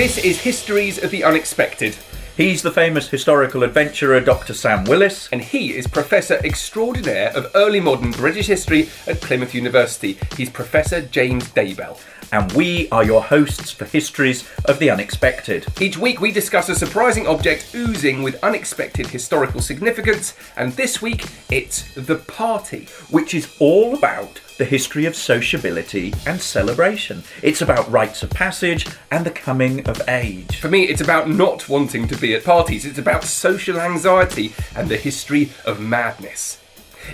This 0.00 0.16
is 0.16 0.40
Histories 0.40 0.96
of 1.04 1.10
the 1.10 1.24
Unexpected, 1.24 1.94
He's 2.34 2.62
the 2.62 2.70
famous 2.70 3.10
historical 3.10 3.64
adventurer 3.64 4.18
Dr. 4.18 4.54
Sam 4.54 4.84
Willis. 4.84 5.28
and 5.30 5.42
he 5.42 5.76
is 5.76 5.86
Professor 5.86 6.40
Extraordinaire 6.42 7.36
of 7.36 7.50
Early 7.54 7.80
Modern 7.80 8.12
British 8.12 8.46
History 8.46 8.88
at 9.06 9.20
Plymouth 9.20 9.54
University. 9.54 10.16
He's 10.38 10.48
Professor 10.48 11.02
James 11.02 11.44
Daybell. 11.50 12.00
And 12.32 12.50
we 12.52 12.88
are 12.88 13.04
your 13.04 13.22
hosts 13.22 13.72
for 13.72 13.84
Histories 13.84 14.48
of 14.64 14.78
the 14.78 14.88
Unexpected. 14.88 15.66
Each 15.82 15.98
week 15.98 16.22
we 16.22 16.32
discuss 16.32 16.70
a 16.70 16.74
surprising 16.74 17.26
object 17.26 17.74
oozing 17.74 18.22
with 18.22 18.42
unexpected 18.42 19.08
historical 19.08 19.60
significance, 19.60 20.32
and 20.56 20.72
this 20.72 21.02
week 21.02 21.26
it's 21.50 21.94
the 21.94 22.16
party. 22.16 22.86
which 23.10 23.34
is 23.34 23.54
all 23.58 23.94
about 23.94 24.40
the 24.60 24.66
history 24.66 25.06
of 25.06 25.16
sociability 25.16 26.12
and 26.26 26.38
celebration. 26.38 27.22
It's 27.42 27.62
about 27.62 27.90
rites 27.90 28.22
of 28.22 28.28
passage 28.28 28.86
and 29.10 29.24
the 29.24 29.30
coming 29.30 29.88
of 29.88 30.06
age. 30.06 30.60
For 30.60 30.68
me, 30.68 30.82
it's 30.82 31.00
about 31.00 31.30
not 31.30 31.66
wanting 31.66 32.06
to 32.08 32.18
be 32.18 32.34
at 32.34 32.44
parties. 32.44 32.84
It's 32.84 32.98
about 32.98 33.24
social 33.24 33.80
anxiety 33.80 34.52
and 34.76 34.90
the 34.90 34.98
history 34.98 35.50
of 35.64 35.80
madness. 35.80 36.60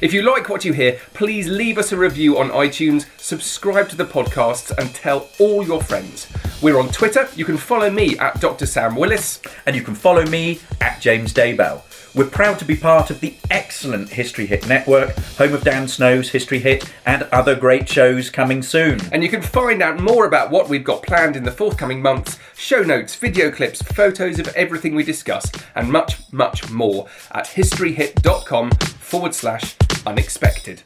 If 0.02 0.12
you 0.12 0.22
like 0.22 0.48
what 0.48 0.64
you 0.64 0.72
hear, 0.72 0.98
please 1.14 1.46
leave 1.46 1.78
us 1.78 1.92
a 1.92 1.96
review 1.96 2.36
on 2.36 2.50
iTunes, 2.50 3.06
subscribe 3.16 3.88
to 3.90 3.96
the 3.96 4.04
podcasts, 4.04 4.76
and 4.76 4.92
tell 4.92 5.28
all 5.38 5.64
your 5.64 5.80
friends. 5.80 6.26
We're 6.60 6.80
on 6.80 6.88
Twitter. 6.88 7.28
You 7.36 7.44
can 7.44 7.58
follow 7.58 7.90
me 7.90 8.18
at 8.18 8.40
Dr. 8.40 8.66
Sam 8.66 8.96
Willis. 8.96 9.40
And 9.66 9.76
you 9.76 9.82
can 9.82 9.94
follow 9.94 10.26
me 10.26 10.58
at 10.80 11.00
James 11.00 11.32
Daybell. 11.32 11.82
We're 12.16 12.30
proud 12.30 12.58
to 12.60 12.64
be 12.64 12.76
part 12.76 13.10
of 13.10 13.20
the 13.20 13.34
excellent 13.50 14.08
History 14.08 14.46
Hit 14.46 14.66
network, 14.66 15.14
home 15.36 15.52
of 15.52 15.62
Dan 15.62 15.86
Snow's 15.86 16.30
History 16.30 16.58
Hit, 16.58 16.90
and 17.04 17.24
other 17.24 17.54
great 17.54 17.86
shows 17.86 18.30
coming 18.30 18.62
soon. 18.62 18.98
And 19.12 19.22
you 19.22 19.28
can 19.28 19.42
find 19.42 19.82
out 19.82 20.00
more 20.00 20.24
about 20.24 20.50
what 20.50 20.66
we've 20.66 20.82
got 20.82 21.02
planned 21.02 21.36
in 21.36 21.44
the 21.44 21.52
forthcoming 21.52 22.00
months, 22.00 22.38
show 22.56 22.82
notes, 22.82 23.14
video 23.16 23.50
clips, 23.50 23.82
photos 23.82 24.38
of 24.38 24.48
everything 24.56 24.94
we 24.94 25.04
discuss, 25.04 25.52
and 25.74 25.92
much, 25.92 26.16
much 26.32 26.70
more 26.70 27.06
at 27.32 27.48
historyhit.com 27.48 28.70
forward 28.70 29.34
slash 29.34 29.76
unexpected. 30.06 30.84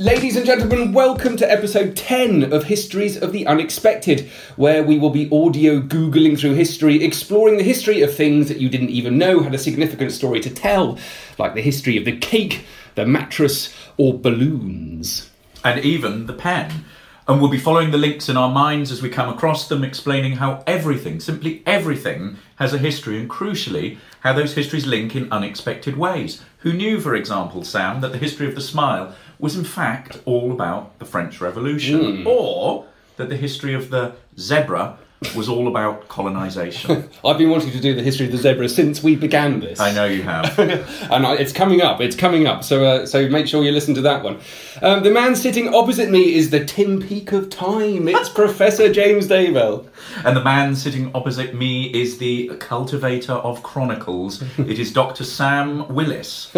Ladies 0.00 0.34
and 0.34 0.44
gentlemen, 0.44 0.92
welcome 0.92 1.36
to 1.36 1.48
episode 1.48 1.96
10 1.96 2.52
of 2.52 2.64
Histories 2.64 3.16
of 3.16 3.30
the 3.30 3.46
Unexpected, 3.46 4.28
where 4.56 4.82
we 4.82 4.98
will 4.98 5.10
be 5.10 5.30
audio 5.30 5.80
Googling 5.80 6.36
through 6.36 6.54
history, 6.54 7.04
exploring 7.04 7.58
the 7.58 7.62
history 7.62 8.02
of 8.02 8.12
things 8.12 8.48
that 8.48 8.58
you 8.58 8.68
didn't 8.68 8.90
even 8.90 9.16
know 9.16 9.38
had 9.38 9.54
a 9.54 9.58
significant 9.58 10.10
story 10.10 10.40
to 10.40 10.50
tell, 10.50 10.98
like 11.38 11.54
the 11.54 11.62
history 11.62 11.96
of 11.96 12.04
the 12.04 12.16
cake, 12.16 12.64
the 12.96 13.06
mattress, 13.06 13.72
or 13.96 14.18
balloons. 14.18 15.30
and 15.62 15.84
even 15.84 16.26
the 16.26 16.32
pen. 16.32 16.84
And 17.26 17.40
we'll 17.40 17.50
be 17.50 17.56
following 17.56 17.90
the 17.90 17.96
links 17.96 18.28
in 18.28 18.36
our 18.36 18.50
minds 18.50 18.90
as 18.90 19.00
we 19.00 19.08
come 19.08 19.30
across 19.30 19.66
them, 19.68 19.82
explaining 19.82 20.36
how 20.36 20.62
everything, 20.66 21.20
simply 21.20 21.62
everything, 21.64 22.36
has 22.56 22.74
a 22.74 22.78
history, 22.78 23.18
and 23.18 23.30
crucially, 23.30 23.96
how 24.20 24.34
those 24.34 24.54
histories 24.54 24.86
link 24.86 25.16
in 25.16 25.32
unexpected 25.32 25.96
ways. 25.96 26.42
Who 26.58 26.74
knew, 26.74 27.00
for 27.00 27.14
example, 27.14 27.64
Sam, 27.64 28.02
that 28.02 28.12
the 28.12 28.18
history 28.18 28.46
of 28.46 28.54
the 28.54 28.60
smile 28.60 29.14
was 29.38 29.56
in 29.56 29.64
fact 29.64 30.20
all 30.24 30.52
about 30.52 30.98
the 30.98 31.04
French 31.04 31.40
Revolution? 31.40 32.22
Hmm. 32.22 32.26
Or 32.26 32.86
that 33.16 33.28
the 33.28 33.36
history 33.36 33.74
of 33.74 33.90
the 33.90 34.14
zebra 34.38 34.98
was 35.34 35.48
all 35.48 35.68
about 35.68 36.08
colonisation? 36.08 37.08
I've 37.24 37.38
been 37.38 37.50
wanting 37.50 37.70
to 37.70 37.80
do 37.80 37.94
the 37.94 38.02
history 38.02 38.26
of 38.26 38.32
the 38.32 38.38
zebra 38.38 38.68
since 38.68 39.02
we 39.02 39.16
began 39.16 39.60
this. 39.60 39.78
I 39.80 39.92
know 39.92 40.06
you 40.06 40.22
have. 40.22 40.58
and 40.58 41.26
I, 41.26 41.34
it's 41.36 41.52
coming 41.52 41.80
up. 41.80 42.00
It's 42.00 42.16
coming 42.16 42.46
up. 42.46 42.64
So, 42.64 42.84
uh, 42.84 43.06
so 43.06 43.28
make 43.28 43.46
sure 43.46 43.62
you 43.62 43.72
listen 43.72 43.94
to 43.94 44.00
that 44.02 44.22
one. 44.22 44.38
Um, 44.82 45.02
the 45.02 45.10
man 45.10 45.36
sitting 45.36 45.74
opposite 45.74 46.10
me 46.10 46.34
is 46.34 46.50
the 46.50 46.64
Tim 46.64 47.00
Peake 47.00 47.32
of 47.32 47.48
time. 47.50 48.08
It's 48.08 48.28
Professor 48.34 48.92
James 48.92 49.28
Daybell. 49.28 49.86
And 50.24 50.36
the 50.36 50.42
man 50.42 50.76
sitting 50.76 51.10
opposite 51.14 51.54
me 51.54 51.94
is 51.94 52.18
the 52.18 52.48
cultivator 52.58 53.32
of 53.32 53.62
chronicles. 53.62 54.42
It 54.58 54.78
is 54.78 54.92
Dr. 54.92 55.24
Sam 55.24 55.88
Willis. 55.94 56.54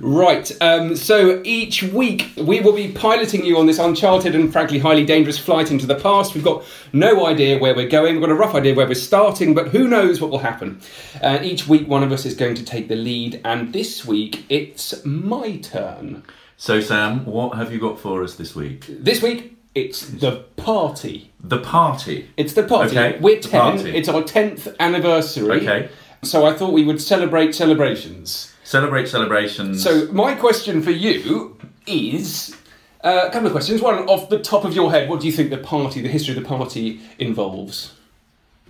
Right. 0.00 0.50
Um, 0.60 0.94
so 0.94 1.40
each 1.44 1.82
week 1.82 2.32
we 2.36 2.60
will 2.60 2.74
be 2.74 2.92
piloting 2.92 3.44
you 3.44 3.58
on 3.58 3.66
this 3.66 3.78
uncharted 3.78 4.34
and 4.34 4.52
frankly 4.52 4.78
highly 4.78 5.04
dangerous 5.04 5.38
flight 5.38 5.70
into 5.70 5.86
the 5.86 5.94
past. 5.94 6.34
We've 6.34 6.44
got 6.44 6.64
no 6.92 7.26
idea 7.26 7.58
where 7.58 7.74
we're 7.74 7.88
going. 7.88 7.95
We've 8.02 8.20
got 8.20 8.30
a 8.30 8.34
rough 8.34 8.54
idea 8.54 8.74
where 8.74 8.86
we're 8.86 8.94
starting, 8.94 9.54
but 9.54 9.68
who 9.68 9.86
knows 9.88 10.20
what 10.20 10.30
will 10.30 10.38
happen. 10.38 10.80
Uh, 11.22 11.38
each 11.42 11.66
week 11.68 11.86
one 11.88 12.02
of 12.02 12.12
us 12.12 12.24
is 12.26 12.34
going 12.34 12.54
to 12.56 12.64
take 12.64 12.88
the 12.88 12.96
lead, 12.96 13.40
and 13.44 13.72
this 13.72 14.04
week 14.04 14.44
it's 14.48 15.04
my 15.04 15.56
turn. 15.58 16.22
So, 16.56 16.80
Sam, 16.80 17.26
what 17.26 17.56
have 17.56 17.72
you 17.72 17.78
got 17.78 18.00
for 18.00 18.22
us 18.22 18.34
this 18.36 18.54
week? 18.54 18.86
This 18.88 19.22
week 19.22 19.56
it's 19.74 20.08
the 20.08 20.44
party. 20.56 21.30
The 21.38 21.58
party. 21.58 22.30
It's 22.38 22.54
the 22.54 22.62
party. 22.62 22.98
Okay, 22.98 23.18
We're 23.20 23.40
the 23.40 23.48
10. 23.48 23.60
party. 23.60 23.90
It's 23.96 24.08
our 24.08 24.22
10th 24.22 24.74
anniversary. 24.80 25.60
Okay. 25.60 25.90
So 26.22 26.46
I 26.46 26.54
thought 26.54 26.72
we 26.72 26.82
would 26.82 27.00
celebrate 27.00 27.54
celebrations. 27.54 28.54
Celebrate 28.64 29.06
celebrations. 29.06 29.82
So 29.84 30.10
my 30.12 30.34
question 30.34 30.80
for 30.82 30.90
you 30.92 31.58
is 31.86 32.56
uh, 33.06 33.28
a 33.28 33.30
couple 33.30 33.46
of 33.46 33.52
questions. 33.52 33.80
One, 33.80 33.98
off 34.08 34.28
the 34.28 34.38
top 34.38 34.64
of 34.64 34.74
your 34.74 34.90
head, 34.90 35.08
what 35.08 35.20
do 35.20 35.26
you 35.26 35.32
think 35.32 35.50
the 35.50 35.58
party, 35.58 36.00
the 36.00 36.08
history 36.08 36.36
of 36.36 36.42
the 36.42 36.48
party 36.48 37.00
involves? 37.18 37.92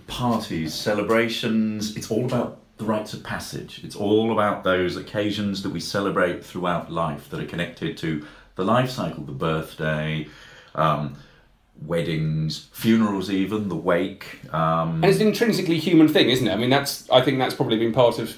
parties, 0.07 0.73
celebrations, 0.73 1.95
it's 1.95 2.09
all 2.09 2.25
about 2.25 2.59
the 2.77 2.85
rites 2.85 3.13
of 3.13 3.23
passage. 3.23 3.81
It's 3.83 3.95
all 3.95 4.31
about 4.31 4.63
those 4.63 4.95
occasions 4.95 5.63
that 5.63 5.69
we 5.69 5.79
celebrate 5.79 6.43
throughout 6.43 6.91
life 6.91 7.29
that 7.29 7.39
are 7.39 7.45
connected 7.45 7.97
to 7.97 8.25
the 8.55 8.63
life 8.63 8.89
cycle, 8.89 9.23
the 9.23 9.31
birthday, 9.31 10.27
um, 10.75 11.15
weddings, 11.85 12.69
funerals, 12.71 13.29
even 13.29 13.69
the 13.69 13.75
wake. 13.75 14.39
Um, 14.53 15.03
And 15.03 15.05
it's 15.05 15.19
an 15.19 15.27
intrinsically 15.27 15.77
human 15.77 16.07
thing, 16.07 16.29
isn't 16.29 16.47
it? 16.47 16.51
I 16.51 16.55
mean, 16.55 16.69
that's 16.69 17.09
I 17.09 17.21
think 17.21 17.37
that's 17.37 17.53
probably 17.53 17.77
been 17.77 17.93
part 17.93 18.17
of 18.19 18.35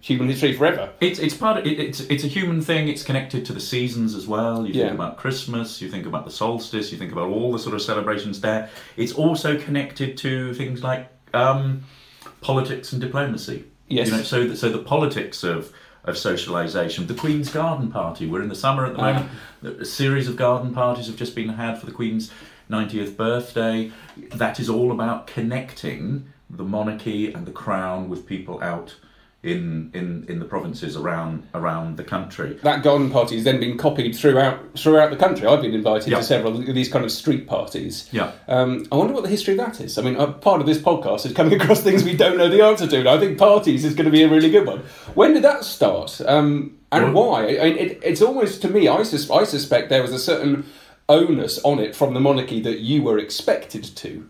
human 0.00 0.28
history 0.28 0.52
forever. 0.52 0.90
It's 1.00 1.18
it's 1.18 1.34
part 1.34 1.58
of 1.58 1.66
it, 1.66 1.78
it's 1.80 2.00
it's 2.00 2.24
a 2.24 2.28
human 2.28 2.60
thing. 2.62 2.88
It's 2.88 3.02
connected 3.02 3.44
to 3.46 3.52
the 3.52 3.60
seasons 3.60 4.14
as 4.14 4.26
well. 4.26 4.66
You 4.66 4.74
Yeah. 4.74 4.84
think 4.86 4.94
about 4.94 5.16
Christmas, 5.16 5.80
you 5.82 5.90
think 5.90 6.06
about 6.06 6.24
the 6.24 6.30
solstice, 6.30 6.92
you 6.92 6.98
think 6.98 7.12
about 7.12 7.28
all 7.28 7.52
the 7.52 7.58
sort 7.58 7.74
of 7.74 7.82
celebrations 7.82 8.40
there. 8.40 8.70
It's 8.96 9.12
also 9.12 9.58
connected 9.58 10.16
to 10.18 10.54
things 10.54 10.82
like 10.82 11.08
um, 11.34 11.82
politics 12.40 12.92
and 12.92 13.00
diplomacy. 13.00 13.64
Yes. 13.88 14.08
You 14.08 14.16
know, 14.16 14.22
so 14.22 14.46
the, 14.46 14.56
so 14.56 14.68
the 14.70 14.78
politics 14.78 15.42
of 15.42 15.72
of 16.04 16.14
socialisation. 16.14 17.06
The 17.06 17.14
Queen's 17.14 17.50
Garden 17.50 17.90
Party. 17.90 18.26
We're 18.26 18.40
in 18.42 18.48
the 18.48 18.54
summer 18.54 18.86
at 18.86 18.92
the 18.94 18.98
moment. 19.02 19.30
A 19.62 19.84
series 19.84 20.26
of 20.28 20.36
garden 20.36 20.72
parties 20.72 21.06
have 21.06 21.16
just 21.16 21.34
been 21.34 21.50
had 21.50 21.78
for 21.78 21.84
the 21.86 21.92
Queen's 21.92 22.30
90th 22.70 23.16
birthday. 23.16 23.90
That 24.34 24.58
is 24.58 24.70
all 24.70 24.90
about 24.92 25.26
connecting 25.26 26.26
the 26.48 26.64
monarchy 26.64 27.30
and 27.32 27.44
the 27.46 27.50
crown 27.52 28.08
with 28.08 28.24
people 28.26 28.62
out 28.62 28.96
in 29.42 29.90
in, 29.94 30.24
in 30.28 30.40
the 30.40 30.44
provinces 30.44 30.96
around 30.96 31.46
around 31.54 31.96
the 31.96 32.02
country. 32.04 32.58
That 32.64 32.82
garden 32.82 33.08
party 33.10 33.36
has 33.36 33.44
then 33.44 33.60
been 33.60 33.78
copied 33.78 34.16
throughout 34.16 34.58
throughout 34.76 35.10
the 35.10 35.16
country. 35.16 35.46
I've 35.46 35.62
been 35.62 35.74
invited 35.74 36.10
Yeah. 36.10 36.18
to 36.18 36.24
several 36.24 36.56
of 36.58 36.74
these 36.74 36.88
kind 36.88 37.04
of 37.04 37.12
street 37.12 37.46
parties. 37.46 38.08
Yeah. 38.10 38.32
Um, 38.48 38.86
I 38.90 38.96
wonder 38.96 39.14
what 39.14 39.22
the 39.22 39.28
history 39.28 39.54
of 39.54 39.58
that 39.58 39.80
is. 39.80 39.96
I 39.96 40.02
mean, 40.02 40.16
uh, 40.16 40.32
part 40.32 40.60
of 40.60 40.66
this 40.66 40.78
podcast 40.78 41.24
is 41.24 41.32
coming 41.32 41.54
across 41.60 41.82
things 41.82 42.02
we 42.02 42.16
don't 42.16 42.36
know 42.36 42.48
the 42.48 42.62
answer 42.64 42.86
to. 42.88 42.98
And 42.98 43.08
I 43.08 43.18
think 43.18 43.38
parties 43.38 43.84
is 43.84 43.94
going 43.94 44.06
to 44.06 44.10
be 44.10 44.24
a 44.24 44.28
really 44.28 44.50
good 44.50 44.66
one. 44.66 44.80
When 45.14 45.34
did 45.34 45.44
that 45.44 45.64
start? 45.64 46.20
Um, 46.26 46.76
and 46.90 47.14
Well- 47.14 47.30
why? 47.30 47.42
I, 47.44 47.66
it, 47.84 48.00
it's 48.02 48.22
almost 48.22 48.60
to 48.62 48.68
me. 48.68 48.88
I, 48.88 49.02
sus- 49.04 49.30
I 49.30 49.44
suspect 49.44 49.88
there 49.88 50.02
was 50.02 50.12
a 50.12 50.18
certain 50.18 50.64
onus 51.08 51.58
on 51.64 51.78
it 51.78 51.94
from 51.96 52.12
the 52.12 52.20
monarchy 52.20 52.60
that 52.62 52.80
you 52.80 53.02
were 53.02 53.18
expected 53.18 53.84
to 53.84 54.28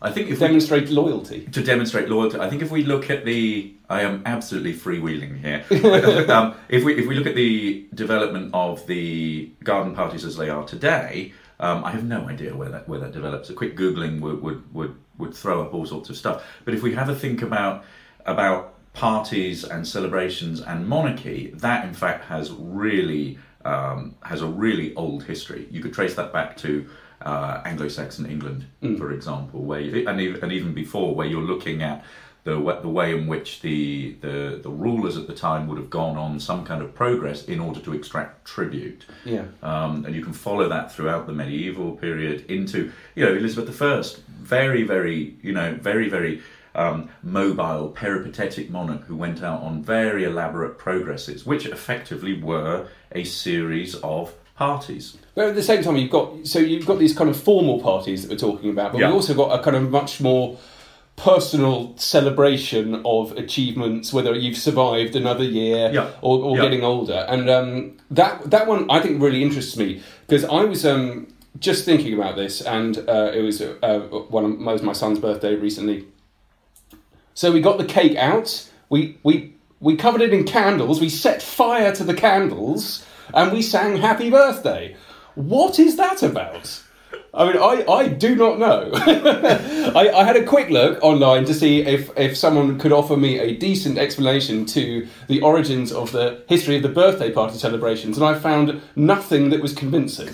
I 0.00 0.12
think 0.12 0.28
if 0.28 0.40
we, 0.40 0.46
demonstrate 0.46 0.90
loyalty. 0.90 1.46
to 1.46 1.62
demonstrate 1.62 2.08
loyalty, 2.08 2.38
I 2.38 2.48
think 2.48 2.62
if 2.62 2.70
we 2.70 2.84
look 2.84 3.10
at 3.10 3.24
the, 3.24 3.74
I 3.90 4.02
am 4.02 4.22
absolutely 4.26 4.74
freewheeling 4.74 5.40
here. 5.40 5.64
um, 6.30 6.54
if 6.68 6.84
we 6.84 6.94
if 6.94 7.06
we 7.08 7.16
look 7.16 7.26
at 7.26 7.34
the 7.34 7.86
development 7.94 8.50
of 8.54 8.86
the 8.86 9.50
garden 9.64 9.94
parties 9.94 10.24
as 10.24 10.36
they 10.36 10.50
are 10.50 10.64
today, 10.64 11.32
um, 11.60 11.84
I 11.84 11.90
have 11.90 12.04
no 12.04 12.28
idea 12.28 12.54
where 12.54 12.68
that 12.68 12.88
where 12.88 13.00
that 13.00 13.12
develops. 13.12 13.50
A 13.50 13.54
quick 13.54 13.76
googling 13.76 14.20
would 14.20 14.40
would 14.40 14.74
would, 14.74 14.94
would 15.18 15.34
throw 15.34 15.62
up 15.62 15.74
all 15.74 15.84
sorts 15.84 16.10
of 16.10 16.16
stuff. 16.16 16.44
But 16.64 16.74
if 16.74 16.82
we 16.82 16.94
have 16.94 17.08
a 17.08 17.14
think 17.14 17.42
about 17.42 17.84
about 18.24 18.74
parties 18.92 19.64
and 19.64 19.86
celebrations 19.86 20.60
and 20.60 20.86
monarchy, 20.86 21.52
that 21.56 21.84
in 21.84 21.94
fact 21.94 22.24
has 22.26 22.52
really 22.52 23.38
um, 23.64 24.14
has 24.22 24.42
a 24.42 24.46
really 24.46 24.94
old 24.94 25.24
history. 25.24 25.66
You 25.70 25.82
could 25.82 25.92
trace 25.92 26.14
that 26.14 26.32
back 26.32 26.56
to 26.58 26.88
uh, 27.30 27.70
Anglo-Saxon 27.70 28.24
England, 28.34 28.60
for 29.00 29.08
example, 29.18 29.60
where 29.68 29.82
you, 29.86 30.08
and, 30.08 30.20
even, 30.20 30.42
and 30.42 30.52
even 30.58 30.72
before, 30.74 31.08
where 31.16 31.28
you're 31.32 31.48
looking 31.52 31.82
at 31.82 31.98
the 32.44 32.80
the 32.82 32.92
way 33.00 33.08
in 33.18 33.26
which 33.32 33.60
the, 33.60 34.16
the 34.24 34.36
the 34.62 34.70
rulers 34.86 35.16
at 35.20 35.26
the 35.26 35.34
time 35.48 35.62
would 35.68 35.78
have 35.82 35.90
gone 35.90 36.16
on 36.16 36.40
some 36.40 36.64
kind 36.64 36.80
of 36.84 36.88
progress 36.94 37.44
in 37.44 37.60
order 37.60 37.80
to 37.86 37.92
extract 37.92 38.32
tribute. 38.54 39.02
Yeah. 39.24 39.46
Um, 39.62 39.92
and 40.04 40.14
you 40.16 40.22
can 40.24 40.32
follow 40.32 40.66
that 40.68 40.86
throughout 40.92 41.26
the 41.26 41.32
medieval 41.32 41.90
period 41.96 42.38
into, 42.48 42.78
you 43.14 43.24
know, 43.24 43.34
Elizabeth 43.40 43.82
I, 43.82 44.02
very, 44.56 44.82
very, 44.94 45.36
you 45.42 45.52
know, 45.52 45.68
very, 45.90 46.08
very 46.08 46.40
um, 46.74 47.10
mobile, 47.22 47.88
peripatetic 48.04 48.70
monarch 48.70 49.02
who 49.08 49.16
went 49.16 49.42
out 49.42 49.60
on 49.68 49.82
very 49.82 50.24
elaborate 50.24 50.78
progresses, 50.78 51.44
which 51.44 51.66
effectively 51.66 52.34
were 52.40 52.86
a 53.12 53.24
series 53.24 53.94
of 54.02 54.32
parties. 54.58 55.16
But 55.34 55.48
at 55.50 55.54
the 55.54 55.62
same 55.62 55.82
time, 55.84 55.96
you've 55.96 56.10
got 56.10 56.46
so 56.46 56.58
you've 56.58 56.84
got 56.86 56.98
these 56.98 57.14
kind 57.16 57.30
of 57.30 57.36
formal 57.40 57.80
parties 57.80 58.22
that 58.22 58.30
we're 58.30 58.36
talking 58.50 58.70
about, 58.70 58.92
but 58.92 58.98
Yeah. 59.00 59.06
we've 59.06 59.14
also 59.16 59.34
got 59.34 59.58
a 59.58 59.62
kind 59.62 59.76
of 59.76 59.88
much 59.90 60.20
more 60.20 60.58
personal 61.16 61.94
celebration 61.96 63.00
of 63.04 63.32
achievements, 63.36 64.12
whether 64.12 64.34
you've 64.34 64.56
survived 64.58 65.14
another 65.16 65.44
year 65.44 65.90
Yeah. 65.92 66.08
or, 66.22 66.38
or 66.44 66.56
Yeah. 66.56 66.62
getting 66.62 66.82
older. 66.84 67.24
And 67.28 67.48
um, 67.48 67.92
that 68.10 68.50
that 68.50 68.66
one 68.66 68.90
I 68.90 68.98
think 69.00 69.22
really 69.22 69.42
interests 69.42 69.76
me 69.76 70.02
because 70.26 70.44
I 70.44 70.64
was 70.64 70.84
um, 70.84 71.28
just 71.60 71.84
thinking 71.84 72.14
about 72.14 72.34
this, 72.36 72.60
and 72.60 72.98
uh, 73.08 73.30
it 73.34 73.42
was 73.42 73.60
uh, 73.60 74.00
one 74.36 74.44
of 74.44 74.50
it 74.52 74.58
was 74.60 74.82
my 74.82 74.92
son's 74.92 75.18
birthday 75.20 75.54
recently. 75.54 76.04
So 77.34 77.52
we 77.52 77.60
got 77.60 77.78
the 77.78 77.84
cake 77.84 78.16
out. 78.16 78.68
We 78.88 79.18
we 79.22 79.54
we 79.80 79.94
covered 79.96 80.22
it 80.22 80.32
in 80.32 80.42
candles. 80.44 81.00
We 81.00 81.08
set 81.08 81.40
fire 81.42 81.92
to 81.94 82.02
the 82.04 82.14
candles, 82.14 83.04
and 83.34 83.52
we 83.52 83.62
sang 83.62 83.96
"Happy 83.98 84.30
Birthday." 84.30 84.96
What 85.34 85.78
is 85.78 85.96
that 85.96 86.22
about? 86.22 86.82
I 87.32 87.46
mean, 87.46 87.56
I, 87.62 87.84
I 87.90 88.08
do 88.08 88.34
not 88.34 88.58
know. 88.58 88.90
I, 89.94 90.10
I 90.14 90.24
had 90.24 90.36
a 90.36 90.44
quick 90.44 90.70
look 90.70 90.98
online 91.02 91.44
to 91.44 91.54
see 91.54 91.82
if, 91.82 92.10
if 92.18 92.36
someone 92.36 92.78
could 92.78 92.90
offer 92.90 93.16
me 93.16 93.38
a 93.38 93.54
decent 93.56 93.98
explanation 93.98 94.64
to 94.66 95.06
the 95.28 95.40
origins 95.42 95.92
of 95.92 96.10
the 96.12 96.42
history 96.48 96.76
of 96.76 96.82
the 96.82 96.88
birthday 96.88 97.30
party 97.30 97.56
celebrations, 97.58 98.16
and 98.18 98.26
I 98.26 98.34
found 98.38 98.80
nothing 98.96 99.50
that 99.50 99.60
was 99.60 99.72
convincing. 99.74 100.30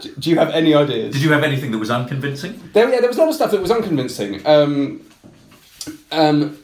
D- 0.00 0.10
Do 0.18 0.30
you 0.30 0.38
have 0.38 0.50
any 0.50 0.74
ideas? 0.74 1.12
Did 1.14 1.22
you 1.22 1.32
have 1.32 1.44
anything 1.44 1.70
that 1.70 1.78
was 1.78 1.90
unconvincing? 1.90 2.60
There, 2.72 2.90
yeah, 2.90 3.00
there 3.00 3.08
was 3.08 3.18
a 3.18 3.20
lot 3.20 3.28
of 3.28 3.34
stuff 3.34 3.50
that 3.52 3.60
was 3.60 3.70
unconvincing. 3.70 4.44
Um, 4.46 5.02
um, 6.10 6.58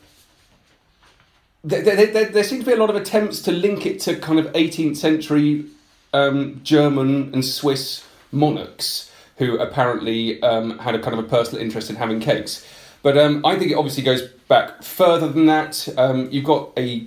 there, 1.64 1.82
there, 1.82 2.06
there, 2.06 2.24
there 2.26 2.44
seemed 2.44 2.62
to 2.62 2.66
be 2.66 2.72
a 2.72 2.76
lot 2.76 2.90
of 2.90 2.96
attempts 2.96 3.40
to 3.42 3.52
link 3.52 3.86
it 3.86 4.00
to 4.00 4.16
kind 4.16 4.38
of 4.38 4.46
18th 4.52 4.96
century 4.96 5.64
um, 6.12 6.60
German 6.62 7.32
and 7.34 7.44
Swiss 7.44 8.06
monarchs 8.32 9.10
who 9.36 9.58
apparently 9.58 10.42
um, 10.42 10.78
had 10.78 10.94
a 10.94 10.98
kind 10.98 11.16
of 11.18 11.24
a 11.24 11.28
personal 11.28 11.62
interest 11.62 11.90
in 11.90 11.96
having 11.96 12.20
cakes. 12.20 12.66
But 13.02 13.16
um, 13.16 13.44
I 13.46 13.56
think 13.56 13.70
it 13.70 13.74
obviously 13.74 14.02
goes 14.02 14.22
back 14.48 14.82
further 14.82 15.28
than 15.28 15.46
that. 15.46 15.88
Um, 15.96 16.28
you've 16.30 16.44
got 16.44 16.72
a 16.76 17.06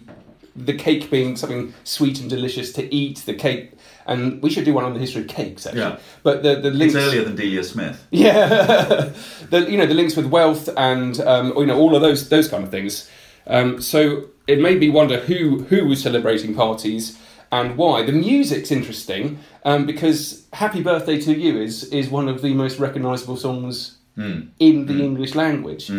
the 0.55 0.73
cake 0.73 1.09
being 1.09 1.35
something 1.37 1.73
sweet 1.83 2.19
and 2.19 2.29
delicious 2.29 2.71
to 2.73 2.93
eat. 2.93 3.17
The 3.25 3.33
cake, 3.33 3.73
and 4.05 4.41
we 4.41 4.49
should 4.49 4.63
do 4.63 4.73
one 4.73 4.85
on 4.85 4.93
the 4.93 4.99
history 4.99 5.23
of 5.23 5.27
cakes 5.27 5.65
actually. 5.65 5.81
Yeah. 5.81 5.99
But 6.23 6.43
the 6.43 6.55
the 6.55 6.71
links 6.71 6.95
It's 6.95 7.03
earlier 7.05 7.23
than 7.23 7.35
Delia 7.35 7.63
Smith. 7.63 8.05
yeah, 8.11 9.11
the 9.49 9.67
you 9.69 9.77
know 9.77 9.85
the 9.85 9.93
links 9.93 10.15
with 10.15 10.27
wealth 10.27 10.69
and 10.77 11.19
um, 11.21 11.53
you 11.57 11.65
know 11.65 11.77
all 11.77 11.95
of 11.95 12.01
those 12.01 12.29
those 12.29 12.47
kind 12.47 12.63
of 12.63 12.71
things. 12.71 13.09
Um, 13.47 13.81
so 13.81 14.27
it 14.51 14.59
made 14.59 14.79
me 14.79 14.89
wonder 14.89 15.17
who 15.29 15.63
who 15.69 15.79
was 15.87 16.01
celebrating 16.01 16.53
parties 16.55 17.17
and 17.51 17.77
why. 17.77 18.03
The 18.03 18.11
music's 18.11 18.71
interesting 18.71 19.39
um, 19.63 19.85
because 19.85 20.45
"Happy 20.53 20.81
Birthday 20.83 21.19
to 21.21 21.31
You" 21.33 21.61
is 21.61 21.85
is 21.85 22.09
one 22.09 22.27
of 22.27 22.41
the 22.41 22.53
most 22.53 22.79
recognisable 22.79 23.37
songs 23.37 23.97
in 24.59 24.85
the 24.87 24.93
English 25.09 25.35
language. 25.35 25.89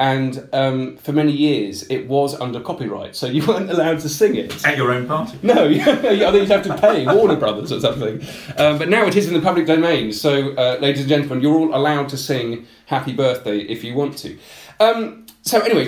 And 0.00 0.48
um, 0.52 0.96
for 0.98 1.12
many 1.12 1.32
years, 1.32 1.82
it 1.90 2.06
was 2.06 2.40
under 2.40 2.60
copyright, 2.60 3.16
so 3.16 3.26
you 3.26 3.44
weren't 3.48 3.68
allowed 3.68 3.98
to 4.00 4.08
sing 4.08 4.36
it. 4.36 4.64
At 4.64 4.76
your 4.76 4.92
own 4.92 5.06
party. 5.08 5.36
No, 5.42 5.64
I 5.68 5.96
think 5.96 6.20
you'd 6.40 6.48
have 6.56 6.62
to 6.64 6.78
pay 6.78 7.04
Warner 7.04 7.34
Brothers 7.36 7.72
or 7.72 7.80
something. 7.80 8.22
Um, 8.56 8.78
but 8.78 8.88
now 8.88 9.06
it 9.06 9.16
is 9.16 9.26
in 9.26 9.34
the 9.34 9.40
public 9.40 9.66
domain, 9.66 10.12
so 10.12 10.54
uh, 10.54 10.78
ladies 10.80 11.00
and 11.00 11.08
gentlemen, 11.08 11.42
you're 11.42 11.58
all 11.62 11.74
allowed 11.74 12.08
to 12.10 12.16
sing 12.16 12.66
"Happy 12.86 13.12
Birthday" 13.12 13.58
if 13.74 13.82
you 13.84 13.94
want 13.94 14.16
to. 14.18 14.38
Um, 14.78 15.26
so 15.42 15.60
anyway, 15.60 15.86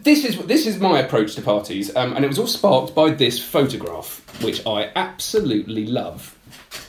this 0.00 0.24
is 0.24 0.38
this 0.46 0.66
is 0.66 0.78
my 0.78 1.00
approach 1.00 1.34
to 1.34 1.42
parties, 1.42 1.94
um, 1.96 2.14
and 2.14 2.24
it 2.24 2.28
was 2.28 2.38
all 2.38 2.46
sparked 2.46 2.94
by 2.94 3.10
this 3.10 3.42
photograph, 3.42 4.20
which 4.42 4.66
I 4.66 4.90
absolutely 4.96 5.86
love. 5.86 6.36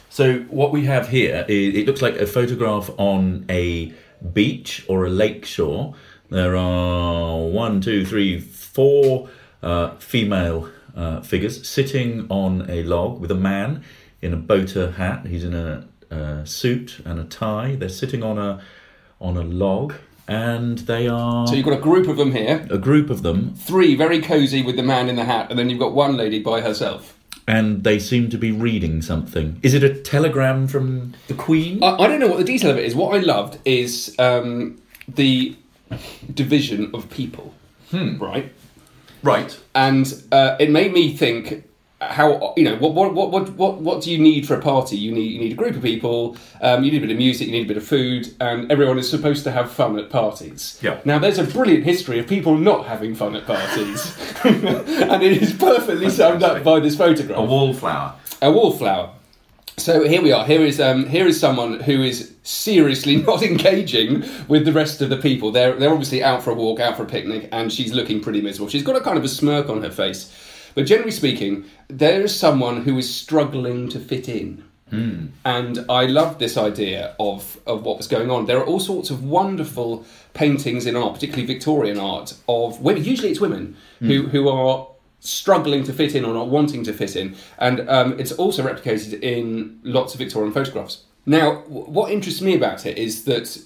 So 0.09 0.39
what 0.49 0.71
we 0.71 0.85
have 0.85 1.09
here, 1.09 1.43
is, 1.47 1.75
it 1.75 1.87
looks 1.87 2.01
like 2.01 2.17
a 2.17 2.27
photograph 2.27 2.89
on 2.97 3.45
a 3.49 3.91
beach 4.33 4.85
or 4.87 5.05
a 5.05 5.09
lake 5.09 5.43
shore. 5.45 5.95
There 6.29 6.55
are 6.55 7.39
one, 7.39 7.81
two, 7.81 8.05
three, 8.05 8.39
four 8.39 9.29
uh, 9.63 9.95
female 9.97 10.69
uh, 10.95 11.21
figures 11.21 11.67
sitting 11.67 12.27
on 12.29 12.69
a 12.69 12.83
log 12.83 13.19
with 13.19 13.31
a 13.31 13.35
man 13.35 13.83
in 14.21 14.33
a 14.33 14.37
boater 14.37 14.91
hat. 14.91 15.25
He's 15.25 15.43
in 15.43 15.53
a, 15.53 15.87
uh 16.11 16.45
suit 16.45 17.01
and 17.05 17.19
a 17.19 17.23
tie. 17.23 17.75
They're 17.75 17.89
sitting 17.89 18.21
on 18.21 18.37
a 18.37 18.61
on 19.19 19.35
a 19.37 19.41
log, 19.41 19.93
and 20.27 20.79
they 20.79 21.07
are 21.07 21.47
So 21.47 21.53
you've 21.55 21.65
got 21.65 21.77
a 21.77 21.81
group 21.81 22.07
of 22.07 22.17
them 22.17 22.31
here, 22.31 22.67
a 22.69 22.77
group 22.77 23.09
of 23.09 23.23
them, 23.23 23.53
three 23.55 23.95
very 23.95 24.21
cosy 24.21 24.61
with 24.63 24.75
the 24.75 24.83
man 24.83 25.09
in 25.09 25.15
the 25.15 25.25
hat, 25.25 25.47
and 25.49 25.57
then 25.59 25.69
you've 25.69 25.79
got 25.79 25.93
one 25.93 26.15
lady 26.17 26.39
by 26.41 26.61
herself. 26.61 27.17
and 27.45 27.83
they 27.83 27.99
seem 27.99 28.29
to 28.29 28.37
be 28.37 28.51
reading 28.53 29.01
something. 29.01 29.59
Is 29.61 29.73
it 29.73 29.83
a 29.83 29.93
telegram 29.93 30.65
from 30.67 31.13
the 31.27 31.33
Queen? 31.33 31.83
I, 31.83 31.97
I 31.97 32.07
don't 32.07 32.19
know 32.19 32.27
what 32.27 32.37
the 32.37 32.45
detail 32.45 32.71
of 32.71 32.77
it 32.77 32.85
is. 32.85 32.95
What 32.95 33.13
I 33.15 33.19
loved 33.19 33.59
is 33.65 34.15
um, 34.17 34.81
the 35.07 35.55
division 36.33 36.89
of 36.93 37.09
people, 37.09 37.53
right? 37.91 38.51
Right. 39.21 39.59
And 39.75 40.05
uh, 40.31 40.55
it 40.59 40.69
made 40.69 40.93
me 40.93 41.13
think 41.15 41.65
how 42.09 42.53
you 42.57 42.63
know 42.63 42.75
what 42.77 42.93
what 42.93 43.13
what 43.13 43.49
what 43.51 43.75
what 43.81 44.01
do 44.03 44.11
you 44.11 44.17
need 44.17 44.47
for 44.47 44.55
a 44.55 44.61
party? 44.61 44.97
You 44.97 45.11
need 45.11 45.31
you 45.31 45.39
need 45.39 45.51
a 45.51 45.55
group 45.55 45.75
of 45.75 45.81
people. 45.81 46.37
Um, 46.61 46.83
you 46.83 46.91
need 46.91 46.97
a 46.97 47.01
bit 47.01 47.11
of 47.11 47.17
music. 47.17 47.47
You 47.47 47.53
need 47.53 47.65
a 47.65 47.67
bit 47.67 47.77
of 47.77 47.83
food, 47.85 48.33
and 48.39 48.71
everyone 48.71 48.97
is 48.97 49.09
supposed 49.09 49.43
to 49.45 49.51
have 49.51 49.71
fun 49.71 49.97
at 49.99 50.09
parties. 50.09 50.79
Yeah. 50.81 50.99
Now 51.05 51.19
there's 51.19 51.37
a 51.39 51.43
brilliant 51.43 51.83
history 51.83 52.19
of 52.19 52.27
people 52.27 52.57
not 52.57 52.85
having 52.85 53.15
fun 53.15 53.35
at 53.35 53.45
parties, 53.45 54.15
and 54.43 55.23
it 55.23 55.41
is 55.41 55.53
perfectly 55.53 56.09
summed 56.09 56.43
up 56.43 56.63
by 56.63 56.79
this 56.79 56.95
photograph 56.97 57.37
A 57.37 57.41
wallflower. 57.43 58.15
a 58.41 58.51
wallflower. 58.51 59.11
So 59.75 60.07
here 60.07 60.21
we 60.21 60.31
are. 60.31 60.45
Here 60.45 60.61
is 60.61 60.79
um, 60.79 61.07
here 61.07 61.25
is 61.25 61.39
someone 61.39 61.79
who 61.79 62.03
is 62.03 62.35
seriously 62.43 63.15
not 63.29 63.41
engaging 63.41 64.23
with 64.47 64.65
the 64.65 64.71
rest 64.71 65.01
of 65.01 65.09
the 65.09 65.17
people. 65.17 65.51
They're 65.51 65.73
they're 65.73 65.89
obviously 65.91 66.23
out 66.23 66.43
for 66.43 66.51
a 66.51 66.53
walk, 66.53 66.79
out 66.79 66.95
for 66.95 67.03
a 67.03 67.07
picnic, 67.07 67.49
and 67.51 67.73
she's 67.73 67.91
looking 67.91 68.21
pretty 68.21 68.39
miserable. 68.41 68.69
She's 68.69 68.83
got 68.83 68.95
a 68.95 69.01
kind 69.01 69.17
of 69.17 69.23
a 69.23 69.27
smirk 69.27 69.69
on 69.69 69.81
her 69.81 69.89
face, 69.89 70.31
but 70.75 70.85
generally 70.85 71.11
speaking, 71.11 71.65
there 71.87 72.21
is 72.21 72.37
someone 72.37 72.83
who 72.83 72.97
is 72.97 73.13
struggling 73.13 73.89
to 73.89 73.99
fit 73.99 74.27
in. 74.29 74.63
And 75.43 75.85
I 75.89 76.05
love 76.05 76.37
this 76.37 76.55
idea 76.55 77.15
of, 77.19 77.59
of 77.65 77.83
what 77.83 77.97
was 77.97 78.07
going 78.07 78.29
on. 78.29 78.45
There 78.45 78.59
are 78.59 78.65
all 78.65 78.79
sorts 78.79 79.09
of 79.09 79.23
wonderful 79.23 80.05
paintings 80.35 80.85
in 80.85 80.95
art, 80.95 81.15
particularly 81.15 81.47
Victorian 81.47 81.99
art, 81.99 82.35
of 82.47 82.79
women. 82.79 83.03
Usually, 83.03 83.31
it's 83.31 83.39
women 83.39 83.75
who 83.99 84.27
who 84.27 84.49
are 84.49 84.87
struggling 85.19 85.83
to 85.85 85.93
fit 85.93 86.13
in 86.15 86.25
or 86.25 86.33
not 86.33 86.49
wanting 86.49 86.83
to 86.83 86.93
fit 86.93 87.15
in, 87.15 87.35
and 87.57 87.89
um, 87.89 88.19
it's 88.19 88.33
also 88.33 88.61
replicated 88.63 89.19
in 89.23 89.79
lots 89.83 90.13
of 90.13 90.19
Victorian 90.19 90.53
photographs. 90.53 91.05
Now, 91.25 91.63
what 91.67 92.11
interests 92.11 92.41
me 92.41 92.55
about 92.55 92.85
it 92.85 92.97
is 92.97 93.23
that 93.23 93.57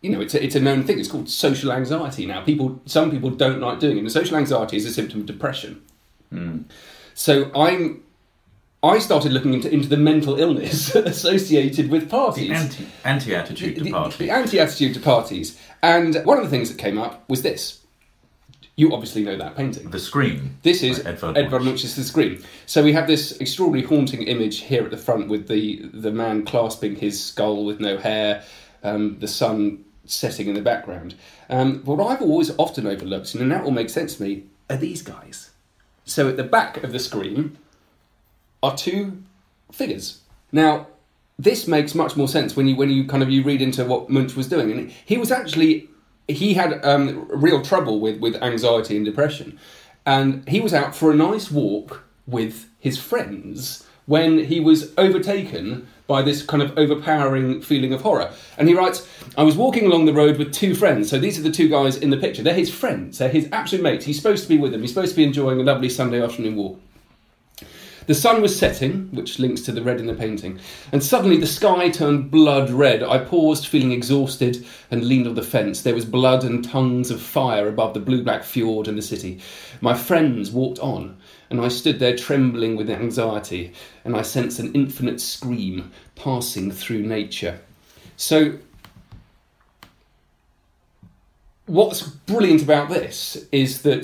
you 0.00 0.10
know 0.10 0.20
it's 0.20 0.34
a, 0.34 0.42
it's 0.42 0.56
a 0.56 0.60
known 0.60 0.82
thing. 0.82 0.98
It's 0.98 1.08
called 1.08 1.28
social 1.28 1.70
anxiety. 1.70 2.26
Now, 2.26 2.42
people 2.42 2.80
some 2.86 3.12
people 3.12 3.30
don't 3.30 3.60
like 3.60 3.78
doing 3.78 3.96
it. 3.98 4.00
And 4.00 4.10
social 4.10 4.36
anxiety 4.36 4.76
is 4.76 4.86
a 4.86 4.92
symptom 4.92 5.20
of 5.20 5.26
depression. 5.26 5.82
So 7.14 7.50
I'm. 7.54 8.02
I 8.82 8.98
started 8.98 9.32
looking 9.32 9.54
into, 9.54 9.72
into 9.72 9.88
the 9.88 9.96
mental 9.96 10.38
illness 10.38 10.94
associated 10.94 11.90
with 11.90 12.10
parties. 12.10 12.48
The 12.76 12.84
anti 13.04 13.34
attitude 13.34 13.76
to 13.76 13.84
The- 13.84 13.90
party. 13.92 14.26
The 14.26 14.30
anti 14.30 14.60
attitude 14.60 14.92
to 14.94 15.00
parties. 15.00 15.58
And 15.82 16.16
one 16.24 16.36
of 16.38 16.44
the 16.44 16.50
things 16.50 16.68
that 16.70 16.76
came 16.78 16.98
up 16.98 17.26
was 17.28 17.40
this. 17.42 17.80
You 18.76 18.92
obviously 18.92 19.22
know 19.22 19.36
that 19.38 19.56
painting. 19.56 19.88
The 19.90 19.98
Scream. 20.00 20.58
This 20.62 20.82
is 20.82 20.98
by 20.98 21.10
Edvard, 21.10 21.38
Edvard 21.38 21.62
Munch. 21.62 21.82
Munch's 21.82 21.94
The 21.96 22.02
Scream. 22.04 22.42
So 22.66 22.82
we 22.82 22.92
have 22.92 23.06
this 23.06 23.40
extraordinarily 23.40 23.86
haunting 23.86 24.22
image 24.24 24.60
here 24.60 24.84
at 24.84 24.90
the 24.90 24.96
front 24.98 25.28
with 25.28 25.46
the, 25.48 25.88
the 25.94 26.10
man 26.10 26.44
clasping 26.44 26.96
his 26.96 27.22
skull 27.24 27.64
with 27.64 27.78
no 27.80 27.96
hair, 27.96 28.42
um, 28.82 29.18
the 29.20 29.28
sun 29.28 29.84
setting 30.06 30.48
in 30.48 30.54
the 30.54 30.60
background. 30.60 31.14
Um, 31.48 31.82
what 31.84 32.04
I've 32.04 32.20
always 32.20 32.50
often 32.58 32.86
overlooked, 32.86 33.34
and 33.36 33.50
that 33.52 33.62
will 33.62 33.70
make 33.70 33.88
sense 33.90 34.16
to 34.16 34.22
me, 34.24 34.44
are 34.68 34.76
these 34.76 35.02
guys. 35.02 35.50
So 36.04 36.28
at 36.28 36.36
the 36.36 36.44
back 36.44 36.82
of 36.82 36.92
the 36.92 36.98
screen 36.98 37.58
are 38.62 38.76
two 38.76 39.22
figures. 39.72 40.20
Now, 40.52 40.88
this 41.38 41.66
makes 41.66 41.94
much 41.94 42.16
more 42.16 42.28
sense 42.28 42.56
when 42.56 42.68
you 42.68 42.76
when 42.76 42.90
you 42.90 43.06
kind 43.06 43.22
of 43.22 43.30
you 43.30 43.42
read 43.42 43.60
into 43.60 43.84
what 43.84 44.08
Munch 44.08 44.36
was 44.36 44.48
doing, 44.48 44.70
and 44.70 44.90
he 45.04 45.18
was 45.18 45.32
actually 45.32 45.88
he 46.28 46.54
had 46.54 46.84
um, 46.84 47.26
real 47.28 47.60
trouble 47.62 48.00
with 48.00 48.20
with 48.20 48.36
anxiety 48.42 48.96
and 48.96 49.04
depression, 49.04 49.58
and 50.06 50.48
he 50.48 50.60
was 50.60 50.72
out 50.72 50.94
for 50.94 51.10
a 51.10 51.16
nice 51.16 51.50
walk 51.50 52.04
with 52.26 52.68
his 52.78 52.98
friends 52.98 53.84
when 54.06 54.38
he 54.38 54.60
was 54.60 54.92
overtaken 54.98 55.86
by 56.06 56.20
this 56.20 56.42
kind 56.42 56.62
of 56.62 56.76
overpowering 56.76 57.62
feeling 57.62 57.92
of 57.92 58.02
horror. 58.02 58.30
And 58.58 58.68
he 58.68 58.74
writes, 58.74 59.08
I 59.38 59.42
was 59.42 59.56
walking 59.56 59.86
along 59.86 60.04
the 60.04 60.12
road 60.12 60.36
with 60.36 60.52
two 60.52 60.74
friends. 60.74 61.08
So 61.08 61.18
these 61.18 61.38
are 61.38 61.42
the 61.42 61.50
two 61.50 61.68
guys 61.68 61.96
in 61.96 62.10
the 62.10 62.18
picture. 62.18 62.42
They're 62.42 62.54
his 62.54 62.72
friends, 62.72 63.18
they're 63.18 63.28
his 63.28 63.48
absolute 63.52 63.82
mates. 63.82 64.04
He's 64.04 64.16
supposed 64.16 64.42
to 64.42 64.48
be 64.48 64.58
with 64.58 64.72
them, 64.72 64.82
he's 64.82 64.92
supposed 64.92 65.12
to 65.12 65.16
be 65.16 65.24
enjoying 65.24 65.60
a 65.60 65.64
lovely 65.64 65.88
Sunday 65.88 66.22
afternoon 66.22 66.56
walk. 66.56 66.80
The 68.06 68.14
sun 68.14 68.42
was 68.42 68.54
setting, 68.54 69.08
which 69.12 69.38
links 69.38 69.62
to 69.62 69.72
the 69.72 69.82
red 69.82 69.98
in 69.98 70.06
the 70.06 70.12
painting, 70.12 70.60
and 70.92 71.02
suddenly 71.02 71.38
the 71.38 71.46
sky 71.46 71.88
turned 71.88 72.30
blood 72.30 72.68
red. 72.68 73.02
I 73.02 73.16
paused, 73.16 73.66
feeling 73.66 73.92
exhausted, 73.92 74.66
and 74.90 75.04
leaned 75.04 75.26
on 75.26 75.36
the 75.36 75.42
fence. 75.42 75.80
There 75.80 75.94
was 75.94 76.04
blood 76.04 76.44
and 76.44 76.62
tongues 76.62 77.10
of 77.10 77.22
fire 77.22 77.66
above 77.66 77.94
the 77.94 78.00
blue 78.00 78.22
black 78.22 78.44
fjord 78.44 78.88
and 78.88 78.98
the 78.98 79.02
city. 79.02 79.40
My 79.80 79.94
friends 79.94 80.50
walked 80.50 80.78
on, 80.80 81.16
and 81.54 81.64
I 81.64 81.68
stood 81.68 82.00
there 82.00 82.16
trembling 82.16 82.74
with 82.76 82.90
anxiety, 82.90 83.72
and 84.04 84.16
I 84.16 84.22
sensed 84.22 84.58
an 84.58 84.72
infinite 84.72 85.20
scream 85.20 85.92
passing 86.16 86.72
through 86.72 87.02
nature. 87.02 87.60
So, 88.16 88.58
what's 91.66 92.02
brilliant 92.02 92.62
about 92.62 92.88
this 92.88 93.46
is 93.52 93.82
that 93.82 94.02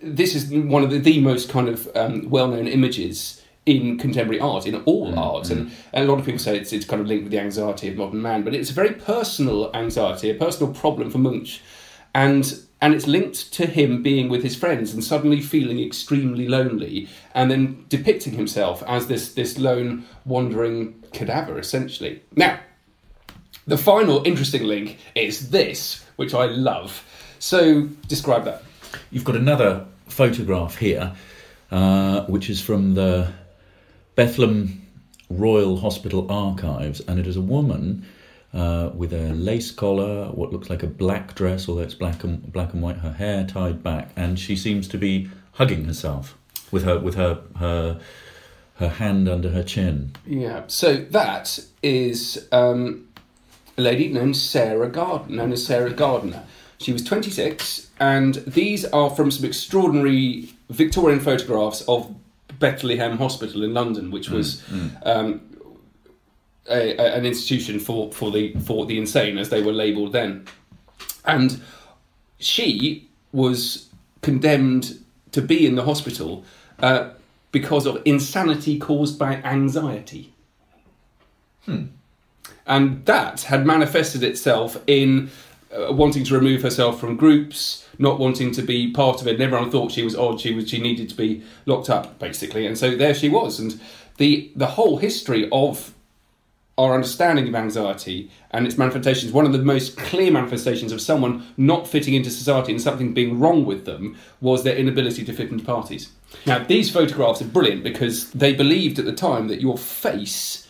this 0.00 0.36
is 0.36 0.48
one 0.48 0.84
of 0.84 0.90
the, 0.90 0.98
the 0.98 1.20
most 1.20 1.48
kind 1.48 1.68
of 1.68 1.88
um, 1.96 2.30
well-known 2.30 2.68
images 2.68 3.42
in 3.64 3.98
contemporary 3.98 4.38
art, 4.38 4.64
in 4.64 4.76
all 4.82 5.12
Mm, 5.12 5.18
art, 5.18 5.50
and, 5.50 5.72
and 5.92 6.04
a 6.04 6.06
lot 6.08 6.20
of 6.20 6.24
people 6.24 6.38
say 6.38 6.56
it's, 6.56 6.72
it's 6.72 6.86
kind 6.86 7.02
of 7.02 7.08
linked 7.08 7.24
with 7.24 7.32
the 7.32 7.40
anxiety 7.40 7.88
of 7.88 7.96
modern 7.96 8.22
man, 8.22 8.44
but 8.44 8.54
it's 8.54 8.70
a 8.70 8.74
very 8.74 8.92
personal 8.92 9.74
anxiety, 9.74 10.30
a 10.30 10.34
personal 10.34 10.72
problem 10.72 11.10
for 11.10 11.18
Munch, 11.18 11.60
and 12.14 12.60
and 12.80 12.94
it's 12.94 13.06
linked 13.06 13.52
to 13.54 13.66
him 13.66 14.02
being 14.02 14.28
with 14.28 14.42
his 14.42 14.54
friends 14.54 14.92
and 14.92 15.02
suddenly 15.02 15.40
feeling 15.40 15.80
extremely 15.80 16.46
lonely, 16.48 17.08
and 17.34 17.50
then 17.50 17.84
depicting 17.88 18.34
himself 18.34 18.82
as 18.86 19.06
this 19.06 19.32
this 19.34 19.58
lone 19.58 20.04
wandering 20.24 21.02
cadaver, 21.12 21.58
essentially. 21.58 22.22
Now, 22.34 22.60
the 23.66 23.78
final 23.78 24.26
interesting 24.26 24.64
link 24.64 24.98
is 25.14 25.50
this, 25.50 26.04
which 26.16 26.34
I 26.34 26.46
love. 26.46 27.04
So 27.38 27.88
describe 28.08 28.44
that. 28.44 28.62
You've 29.10 29.24
got 29.24 29.36
another 29.36 29.86
photograph 30.08 30.76
here, 30.76 31.14
uh, 31.70 32.22
which 32.26 32.48
is 32.48 32.60
from 32.60 32.94
the 32.94 33.32
Bethlehem 34.14 34.86
Royal 35.28 35.78
Hospital 35.78 36.30
archives, 36.30 37.00
and 37.00 37.18
it 37.18 37.26
is 37.26 37.36
a 37.36 37.40
woman 37.40 38.06
uh, 38.56 38.90
with 38.94 39.12
a 39.12 39.34
lace 39.34 39.70
collar, 39.70 40.30
what 40.32 40.50
looks 40.50 40.70
like 40.70 40.82
a 40.82 40.86
black 40.86 41.34
dress, 41.34 41.68
although 41.68 41.82
it's 41.82 41.94
black 41.94 42.24
and 42.24 42.50
black 42.52 42.72
and 42.72 42.82
white. 42.82 42.96
Her 42.98 43.12
hair 43.12 43.44
tied 43.46 43.82
back, 43.82 44.10
and 44.16 44.38
she 44.38 44.56
seems 44.56 44.88
to 44.88 44.98
be 44.98 45.28
hugging 45.52 45.84
herself 45.84 46.36
with 46.72 46.84
her 46.84 46.98
with 46.98 47.16
her 47.16 47.42
her 47.56 48.00
her 48.76 48.88
hand 48.88 49.28
under 49.28 49.50
her 49.50 49.62
chin. 49.62 50.12
Yeah. 50.26 50.62
So 50.68 50.96
that 50.96 51.58
is 51.82 52.48
um, 52.50 53.06
a 53.76 53.82
lady 53.82 54.08
named 54.08 54.36
Sarah 54.36 54.88
Gardner, 54.88 55.36
known 55.36 55.52
as 55.52 55.66
Sarah 55.66 55.92
Gardner. 55.92 56.42
She 56.78 56.92
was 56.92 57.02
26, 57.04 57.90
and 58.00 58.36
these 58.46 58.84
are 58.86 59.08
from 59.10 59.30
some 59.30 59.46
extraordinary 59.46 60.50
Victorian 60.68 61.20
photographs 61.20 61.82
of 61.88 62.14
Bethlehem 62.58 63.16
Hospital 63.18 63.62
in 63.64 63.72
London, 63.72 64.10
which 64.10 64.28
was 64.28 64.62
um, 65.04 65.40
a, 66.68 66.96
a- 66.96 67.14
an 67.16 67.24
institution 67.26 67.78
for, 67.78 68.12
for 68.12 68.30
the 68.30 68.54
for 68.54 68.86
the 68.86 68.98
insane, 68.98 69.38
as 69.38 69.48
they 69.48 69.62
were 69.62 69.72
labelled 69.72 70.12
then. 70.12 70.46
And 71.24 71.60
she 72.38 73.08
was 73.32 73.88
condemned 74.22 74.98
to 75.32 75.42
be 75.42 75.66
in 75.66 75.74
the 75.74 75.84
hospital 75.84 76.44
uh, 76.80 77.10
because 77.52 77.86
of 77.86 78.00
insanity 78.04 78.78
caused 78.78 79.18
by 79.18 79.36
anxiety. 79.36 80.32
Hmm. 81.64 81.86
And 82.66 83.04
that 83.06 83.42
had 83.42 83.64
manifested 83.64 84.22
itself 84.22 84.76
in 84.86 85.30
uh, 85.72 85.92
wanting 85.92 86.24
to 86.24 86.34
remove 86.34 86.62
herself 86.62 86.98
from 86.98 87.16
groups, 87.16 87.86
not 87.98 88.18
wanting 88.18 88.50
to 88.52 88.62
be 88.62 88.90
part 88.92 89.20
of 89.20 89.26
it. 89.26 89.34
And 89.34 89.42
everyone 89.42 89.70
thought 89.70 89.92
she 89.92 90.02
was 90.02 90.16
odd. 90.16 90.40
She 90.40 90.54
was 90.54 90.68
she 90.68 90.80
needed 90.80 91.08
to 91.10 91.16
be 91.16 91.42
locked 91.66 91.90
up, 91.90 92.18
basically. 92.18 92.66
And 92.66 92.76
so 92.78 92.96
there 92.96 93.14
she 93.14 93.28
was. 93.28 93.58
And 93.60 93.80
the 94.16 94.50
the 94.56 94.66
whole 94.66 94.98
history 94.98 95.48
of 95.50 95.92
our 96.78 96.94
understanding 96.94 97.48
of 97.48 97.54
anxiety 97.54 98.30
and 98.50 98.66
its 98.66 98.76
manifestations, 98.76 99.32
one 99.32 99.46
of 99.46 99.52
the 99.52 99.58
most 99.58 99.96
clear 99.96 100.30
manifestations 100.30 100.92
of 100.92 101.00
someone 101.00 101.46
not 101.56 101.88
fitting 101.88 102.14
into 102.14 102.30
society 102.30 102.72
and 102.72 102.82
something 102.82 103.14
being 103.14 103.40
wrong 103.40 103.64
with 103.64 103.86
them 103.86 104.16
was 104.40 104.62
their 104.62 104.76
inability 104.76 105.24
to 105.24 105.32
fit 105.32 105.50
into 105.50 105.64
parties. 105.64 106.12
Now, 106.44 106.58
these 106.58 106.90
photographs 106.90 107.40
are 107.40 107.46
brilliant 107.46 107.82
because 107.82 108.30
they 108.32 108.52
believed 108.54 108.98
at 108.98 109.06
the 109.06 109.12
time 109.12 109.48
that 109.48 109.62
your 109.62 109.78
face 109.78 110.66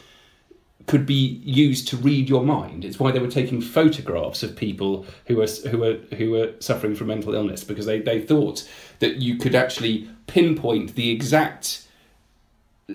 could 0.87 1.05
be 1.05 1.41
used 1.45 1.89
to 1.89 1.97
read 1.97 2.29
your 2.29 2.45
mind. 2.45 2.85
It's 2.85 3.01
why 3.01 3.11
they 3.11 3.19
were 3.19 3.27
taking 3.27 3.61
photographs 3.61 4.45
of 4.45 4.55
people 4.55 5.05
who 5.27 5.37
were 5.37 5.49
who 5.69 5.79
were 5.79 5.99
who 6.17 6.31
were 6.31 6.53
suffering 6.61 6.95
from 6.95 7.09
mental 7.09 7.35
illness 7.35 7.65
because 7.65 7.87
they, 7.87 8.01
they 8.01 8.21
thought 8.21 8.69
that 9.01 9.17
you 9.17 9.37
could 9.37 9.57
actually 9.57 10.09
pinpoint 10.29 10.95
the 10.95 11.11
exact 11.11 11.86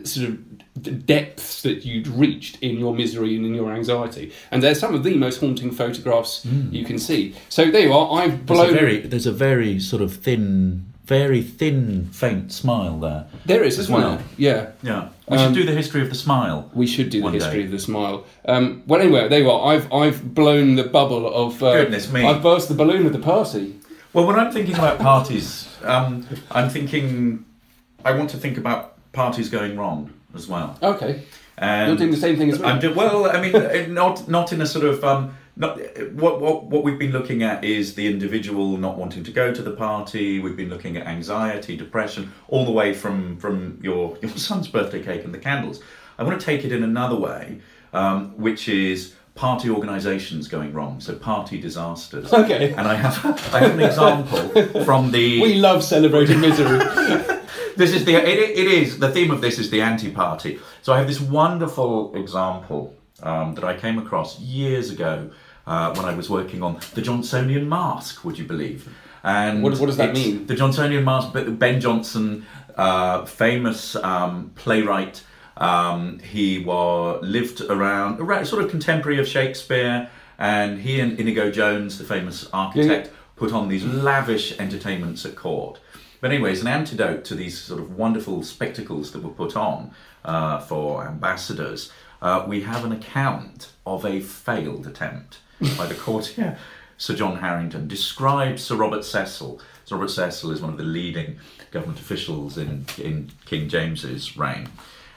sort 0.04 0.28
of 0.30 1.06
depths 1.06 1.62
that 1.64 1.84
you'd 1.86 2.08
reached 2.08 2.58
in 2.62 2.78
your 2.80 2.96
misery 2.96 3.36
and 3.36 3.46
in 3.46 3.54
your 3.54 3.72
anxiety. 3.74 4.32
And 4.50 4.64
they're 4.64 4.76
some 4.76 4.96
of 4.96 5.04
the 5.04 5.16
most 5.16 5.40
haunting 5.42 5.72
photographs 5.72 6.46
you 6.72 6.86
can 6.86 6.98
see. 6.98 7.36
So 7.50 7.70
there 7.70 7.82
you 7.82 7.94
are. 7.94 8.22
I've 8.22 8.46
There's 8.48 8.70
a 8.70 8.74
very 8.74 9.00
there's 9.02 9.26
a 9.28 9.32
very 9.34 9.80
sort 9.82 10.02
of 10.02 10.16
thin, 10.16 10.86
very 11.06 11.42
thin, 11.42 12.06
faint 12.14 12.54
smile 12.54 13.00
there. 13.00 13.26
there 13.46 13.64
is, 13.64 13.78
isn't 13.80 13.94
well. 13.94 14.16
there? 14.16 14.24
Yeah. 14.38 14.68
Yeah, 14.82 15.10
we 15.28 15.38
Um, 15.38 15.54
should 15.54 15.60
do 15.60 15.66
the 15.70 15.76
history 15.76 16.02
of 16.02 16.08
the 16.10 16.16
smile. 16.16 16.72
We 16.74 16.88
should 16.88 17.10
do 17.10 17.22
the 17.24 17.30
history 17.32 17.60
day. 17.60 17.66
of 17.66 17.72
the 17.72 17.80
smile. 17.80 18.26
Um, 18.48 18.84
well, 18.88 19.02
anyway, 19.02 19.28
there 19.28 19.42
you 19.42 19.52
are. 19.52 19.74
I've 19.74 19.92
I've 19.92 20.34
blown 20.34 20.76
the 20.76 20.86
bubble 20.86 21.28
of. 21.34 21.62
Uh, 21.62 21.74
Goodness 21.74 22.10
me. 22.12 22.26
I've 22.26 22.42
burst 22.42 22.70
the 22.70 22.76
balloon 22.76 23.06
of 23.08 23.12
the 23.12 23.20
party. 23.20 23.76
Well, 24.14 24.26
when 24.26 24.40
I'm 24.40 24.52
thinking 24.54 24.76
about 24.76 25.00
parties, 25.00 25.68
um, 25.84 26.26
I'm 26.52 26.70
thinking 26.70 27.46
I 28.06 28.14
want 28.14 28.30
to 28.32 28.38
think 28.38 28.58
about 28.58 28.91
parties 29.14 29.50
going 29.50 29.78
wrong 29.78 30.14
as 30.34 30.48
well. 30.48 30.78
Okay, 30.82 31.24
And 31.58 31.90
you're 31.90 31.98
doing 31.98 32.12
the 32.12 32.18
same 32.18 32.38
thing 32.38 32.52
as 32.52 32.60
well. 32.60 32.70
I'm 32.70 32.80
do- 32.80 32.94
well. 32.94 33.30
I 33.30 33.42
mean, 33.42 33.94
not 33.94 34.28
not 34.28 34.54
in 34.54 34.62
a 34.62 34.66
sort 34.66 34.86
of 34.86 35.04
um, 35.04 35.36
not 35.56 35.80
what 36.14 36.40
what 36.42 36.66
what 36.66 36.84
we've 36.84 37.00
been 37.00 37.12
looking 37.12 37.44
at 37.44 37.64
is 37.64 37.96
the 37.96 38.08
individual 38.08 38.78
not 38.78 38.98
wanting 38.98 39.24
to 39.24 39.32
go 39.32 39.54
to 39.54 39.62
the 39.62 39.72
party. 39.72 40.40
We've 40.40 40.56
been 40.58 40.70
looking 40.70 40.98
at 40.98 41.08
anxiety, 41.08 41.76
depression, 41.76 42.32
all 42.48 42.66
the 42.66 42.72
way 42.72 42.94
from 42.94 43.38
from 43.38 43.80
your 43.82 44.18
your 44.22 44.32
son's 44.32 44.68
birthday 44.68 45.04
cake 45.04 45.24
and 45.24 45.34
the 45.34 45.40
candles. 45.40 45.82
I 46.18 46.24
want 46.24 46.40
to 46.40 46.46
take 46.46 46.64
it 46.64 46.72
in 46.72 46.84
another 46.84 47.16
way, 47.16 47.62
um, 47.94 48.38
which 48.38 48.70
is 48.70 49.16
party 49.36 49.70
organisations 49.70 50.48
going 50.48 50.72
wrong. 50.74 51.00
So 51.00 51.16
party 51.16 51.60
disasters. 51.60 52.32
Okay. 52.32 52.74
And 52.74 52.88
I 52.88 52.96
have 52.96 53.26
I 53.54 53.60
have 53.60 53.74
an 53.74 53.82
example 53.82 54.84
from 54.86 55.12
the 55.12 55.42
we 55.48 55.56
love 55.56 55.84
celebrating 55.84 56.40
misery. 56.40 56.80
This 57.78 57.94
is 57.94 58.06
the 58.06 58.16
it, 58.16 58.40
it 58.58 58.68
is 58.68 59.00
the 59.00 59.10
theme 59.10 59.32
of 59.32 59.42
this 59.42 59.58
is 59.60 59.70
the 59.70 59.82
anti-party 59.82 60.60
so 60.82 60.94
i 60.94 60.98
have 60.98 61.08
this 61.08 61.22
wonderful 61.22 62.16
example 62.16 62.94
um, 63.24 63.56
that 63.56 63.64
i 63.64 63.76
came 63.78 63.98
across 63.98 64.40
years 64.40 64.90
ago 64.92 65.30
uh, 65.68 65.94
when 65.96 66.06
i 66.06 66.14
was 66.14 66.30
working 66.30 66.62
on 66.64 66.74
the 66.96 67.02
jonsonian 67.02 67.68
masque 67.68 68.24
would 68.26 68.38
you 68.38 68.46
believe 68.46 68.90
and 69.24 69.62
What- 69.64 69.78
what 69.80 69.86
does 69.88 69.98
that 69.98 70.14
mean? 70.14 70.46
the 70.48 70.56
jonsonian 70.56 71.04
masque 71.04 71.32
ben 71.34 71.80
jonson 71.82 72.44
uh, 72.78 73.26
famous 73.26 73.96
um, 73.98 74.52
playwright 74.56 75.24
um, 75.58 76.20
he 76.20 76.60
was 76.64 77.20
lived 77.24 77.62
around, 77.62 78.20
around 78.20 78.46
sort 78.48 78.64
of 78.64 78.70
contemporary 78.72 79.20
of 79.20 79.28
shakespeare 79.28 80.10
and 80.40 80.80
he 80.82 81.00
and 81.00 81.20
inigo 81.20 81.52
jones 81.52 81.98
the 81.98 82.04
famous 82.04 82.50
architect 82.54 83.12
put 83.36 83.52
on 83.54 83.68
these 83.70 83.84
lavish 83.84 84.58
entertainments 84.60 85.26
at 85.26 85.36
court. 85.36 85.80
But 86.22 86.32
anyway, 86.32 86.52
as 86.52 86.62
an 86.62 86.68
antidote 86.68 87.26
to 87.26 87.36
these 87.36 87.60
sort 87.60 87.82
of 87.82 87.98
wonderful 87.98 88.44
spectacles 88.44 89.12
that 89.12 89.24
were 89.24 89.32
put 89.32 89.58
on 89.58 89.92
uh, 90.24 90.60
for 90.60 91.08
ambassadors, 91.08 91.92
uh, 92.22 92.46
we 92.48 92.62
have 92.62 92.86
an 92.86 92.92
account 92.92 93.72
of 93.86 94.06
a 94.06 94.22
failed 94.22 94.86
attempt 94.86 95.40
by 95.78 95.88
the 95.88 95.96
courtier 95.96 96.58
Sir 96.98 97.16
John 97.16 97.40
Harington. 97.40 97.88
Describes 97.88 98.62
Sir 98.62 98.76
Robert 98.76 99.04
Cecil. 99.04 99.60
Sir 99.86 99.96
Robert 99.96 100.12
Cecil 100.12 100.52
is 100.52 100.62
one 100.62 100.70
of 100.70 100.78
the 100.78 100.84
leading 100.84 101.40
government 101.72 102.00
officials 102.00 102.60
in, 102.60 102.86
in 103.00 103.32
King 103.46 103.68
James's 103.68 104.38
reign. 104.38 104.70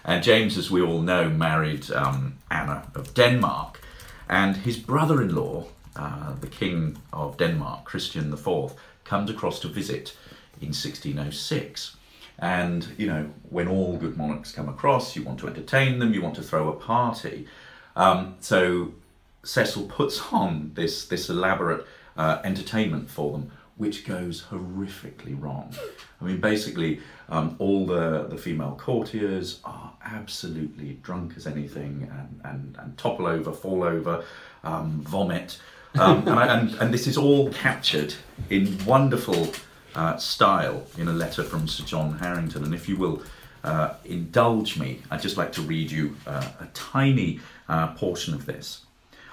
And 0.02 0.22
James, 0.22 0.56
as 0.56 0.70
we 0.70 0.80
all 0.80 1.02
know, 1.02 1.28
married 1.28 1.90
um, 1.90 2.38
Anna 2.50 2.90
of 2.94 3.12
Denmark. 3.12 3.82
And 4.30 4.56
his 4.56 4.78
brother 4.78 5.20
in 5.20 5.34
law, 5.34 5.66
uh, 5.94 6.34
the 6.40 6.46
King 6.46 6.96
of 7.12 7.36
Denmark, 7.36 7.84
Christian 7.84 8.32
IV, 8.32 8.72
comes 9.04 9.28
across 9.28 9.60
to 9.60 9.68
visit 9.68 10.16
in 10.64 10.74
1606. 10.74 11.96
And, 12.38 12.88
you 12.98 13.06
know, 13.06 13.30
when 13.48 13.68
all 13.68 13.96
good 13.96 14.16
monarchs 14.16 14.50
come 14.50 14.68
across, 14.68 15.14
you 15.14 15.22
want 15.22 15.38
to 15.40 15.46
entertain 15.46 15.98
them, 15.98 16.12
you 16.12 16.22
want 16.22 16.34
to 16.36 16.42
throw 16.42 16.68
a 16.68 16.72
party. 16.72 17.46
Um, 17.96 18.36
so 18.40 18.92
Cecil 19.44 19.84
puts 19.84 20.20
on 20.32 20.72
this, 20.74 21.06
this 21.06 21.30
elaborate 21.30 21.86
uh, 22.16 22.40
entertainment 22.44 23.08
for 23.08 23.32
them, 23.32 23.52
which 23.76 24.06
goes 24.06 24.44
horrifically 24.50 25.40
wrong. 25.40 25.74
I 26.20 26.24
mean, 26.24 26.40
basically, 26.40 27.00
um, 27.28 27.56
all 27.58 27.86
the, 27.86 28.26
the 28.28 28.36
female 28.36 28.76
courtiers 28.78 29.60
are 29.64 29.92
absolutely 30.04 30.98
drunk 31.02 31.34
as 31.36 31.46
anything 31.46 32.10
and, 32.12 32.40
and, 32.44 32.76
and 32.78 32.98
topple 32.98 33.26
over, 33.26 33.52
fall 33.52 33.82
over, 33.82 34.24
um, 34.62 35.02
vomit. 35.02 35.58
Um, 35.96 36.26
and, 36.26 36.38
I, 36.38 36.58
and, 36.58 36.74
and 36.74 36.94
this 36.94 37.06
is 37.06 37.16
all 37.16 37.52
captured 37.52 38.14
in 38.50 38.84
wonderful 38.84 39.52
uh, 39.94 40.16
style 40.16 40.86
in 40.98 41.08
a 41.08 41.12
letter 41.12 41.42
from 41.42 41.68
Sir 41.68 41.84
John 41.84 42.18
Harington. 42.18 42.64
And 42.64 42.74
if 42.74 42.88
you 42.88 42.96
will 42.96 43.22
uh, 43.62 43.94
indulge 44.04 44.78
me, 44.78 45.02
I'd 45.10 45.22
just 45.22 45.36
like 45.36 45.52
to 45.52 45.62
read 45.62 45.90
you 45.90 46.16
uh, 46.26 46.48
a 46.60 46.66
tiny 46.74 47.40
uh, 47.68 47.88
portion 47.94 48.34
of 48.34 48.46
this. 48.46 48.82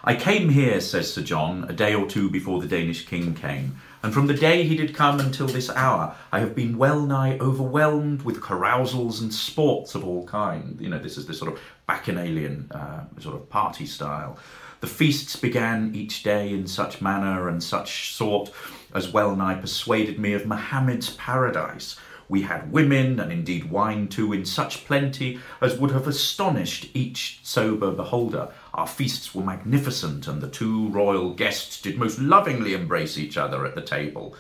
I 0.03 0.15
came 0.15 0.49
here, 0.49 0.81
says 0.81 1.13
Sir 1.13 1.21
John, 1.21 1.65
a 1.69 1.73
day 1.73 1.93
or 1.93 2.07
two 2.07 2.29
before 2.29 2.59
the 2.59 2.67
Danish 2.67 3.05
king 3.05 3.35
came, 3.35 3.75
and 4.01 4.11
from 4.13 4.25
the 4.25 4.33
day 4.33 4.63
he 4.63 4.75
did 4.75 4.95
come 4.95 5.19
until 5.19 5.45
this 5.45 5.69
hour, 5.69 6.15
I 6.31 6.39
have 6.39 6.55
been 6.55 6.79
well 6.79 7.01
nigh 7.01 7.37
overwhelmed 7.37 8.23
with 8.23 8.41
carousals 8.41 9.21
and 9.21 9.31
sports 9.31 9.93
of 9.93 10.03
all 10.03 10.25
kind. 10.25 10.79
You 10.81 10.89
know, 10.89 10.97
this 10.97 11.17
is 11.17 11.27
the 11.27 11.35
sort 11.35 11.53
of 11.53 11.59
bacchanalian 11.85 12.71
uh, 12.71 13.03
sort 13.19 13.35
of 13.35 13.47
party 13.49 13.85
style. 13.85 14.39
The 14.79 14.87
feasts 14.87 15.35
began 15.35 15.93
each 15.93 16.23
day 16.23 16.51
in 16.51 16.65
such 16.65 16.99
manner 16.99 17.47
and 17.47 17.63
such 17.63 18.15
sort 18.15 18.51
as 18.93 19.11
well 19.11 19.35
nigh 19.35 19.55
persuaded 19.55 20.19
me 20.19 20.33
of 20.33 20.45
Mohammed's 20.45 21.11
paradise. 21.15 21.95
We 22.29 22.43
had 22.43 22.71
women, 22.71 23.19
and 23.19 23.29
indeed 23.29 23.69
wine 23.69 24.07
too, 24.07 24.31
in 24.31 24.45
such 24.45 24.85
plenty 24.85 25.39
as 25.59 25.77
would 25.77 25.91
have 25.91 26.07
astonished 26.07 26.89
each 26.93 27.41
sober 27.43 27.91
beholder. 27.91 28.47
Our 28.73 28.87
feasts 28.87 29.35
were 29.35 29.43
magnificent, 29.43 30.27
and 30.27 30.39
the 30.41 30.47
two 30.47 30.87
royal 30.87 31.33
guests 31.33 31.81
did 31.81 31.97
most 31.97 32.19
lovingly 32.19 32.73
embrace 32.73 33.17
each 33.17 33.35
other 33.35 33.65
at 33.65 33.75
the 33.75 33.81
table. 33.81 34.35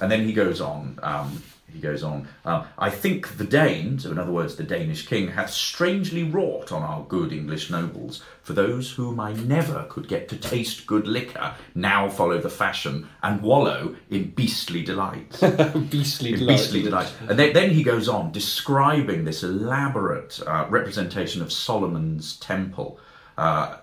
And 0.00 0.10
then 0.10 0.26
he 0.26 0.32
goes 0.32 0.60
on. 0.60 0.98
Um, 1.02 1.42
he 1.72 1.80
goes 1.80 2.02
on. 2.02 2.28
Um, 2.44 2.64
I 2.78 2.90
think 2.90 3.36
the 3.36 3.44
Danes, 3.44 4.04
so 4.04 4.10
in 4.10 4.18
other 4.18 4.32
words, 4.32 4.56
the 4.56 4.62
Danish 4.62 5.06
king, 5.06 5.28
hath 5.28 5.50
strangely 5.50 6.22
wrought 6.22 6.72
on 6.72 6.82
our 6.82 7.04
good 7.04 7.32
English 7.32 7.70
nobles. 7.70 8.22
For 8.42 8.52
those 8.52 8.92
whom 8.92 9.20
I 9.20 9.32
never 9.32 9.86
could 9.88 10.08
get 10.08 10.28
to 10.28 10.36
taste 10.36 10.86
good 10.86 11.06
liquor 11.06 11.54
now 11.74 12.08
follow 12.08 12.38
the 12.38 12.50
fashion 12.50 13.08
and 13.22 13.40
wallow 13.40 13.96
in 14.10 14.30
beastly 14.30 14.82
delights. 14.82 15.40
Beastly 15.90 16.32
in 16.32 16.38
delight. 16.40 16.56
beastly 16.56 16.82
delight. 16.82 17.12
And 17.28 17.38
then, 17.38 17.52
then 17.52 17.70
he 17.70 17.82
goes 17.82 18.08
on 18.08 18.32
describing 18.32 19.24
this 19.24 19.42
elaborate 19.42 20.40
uh, 20.46 20.66
representation 20.68 21.42
of 21.42 21.52
Solomon's 21.52 22.36
temple. 22.36 22.98
Uh, 23.38 23.76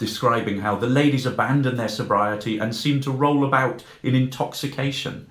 describing 0.00 0.60
how 0.60 0.74
the 0.74 0.86
ladies 0.86 1.26
abandon 1.26 1.76
their 1.76 1.88
sobriety 1.88 2.58
and 2.58 2.74
seem 2.74 3.00
to 3.02 3.10
roll 3.10 3.44
about 3.44 3.84
in 4.02 4.14
intoxication. 4.14 5.28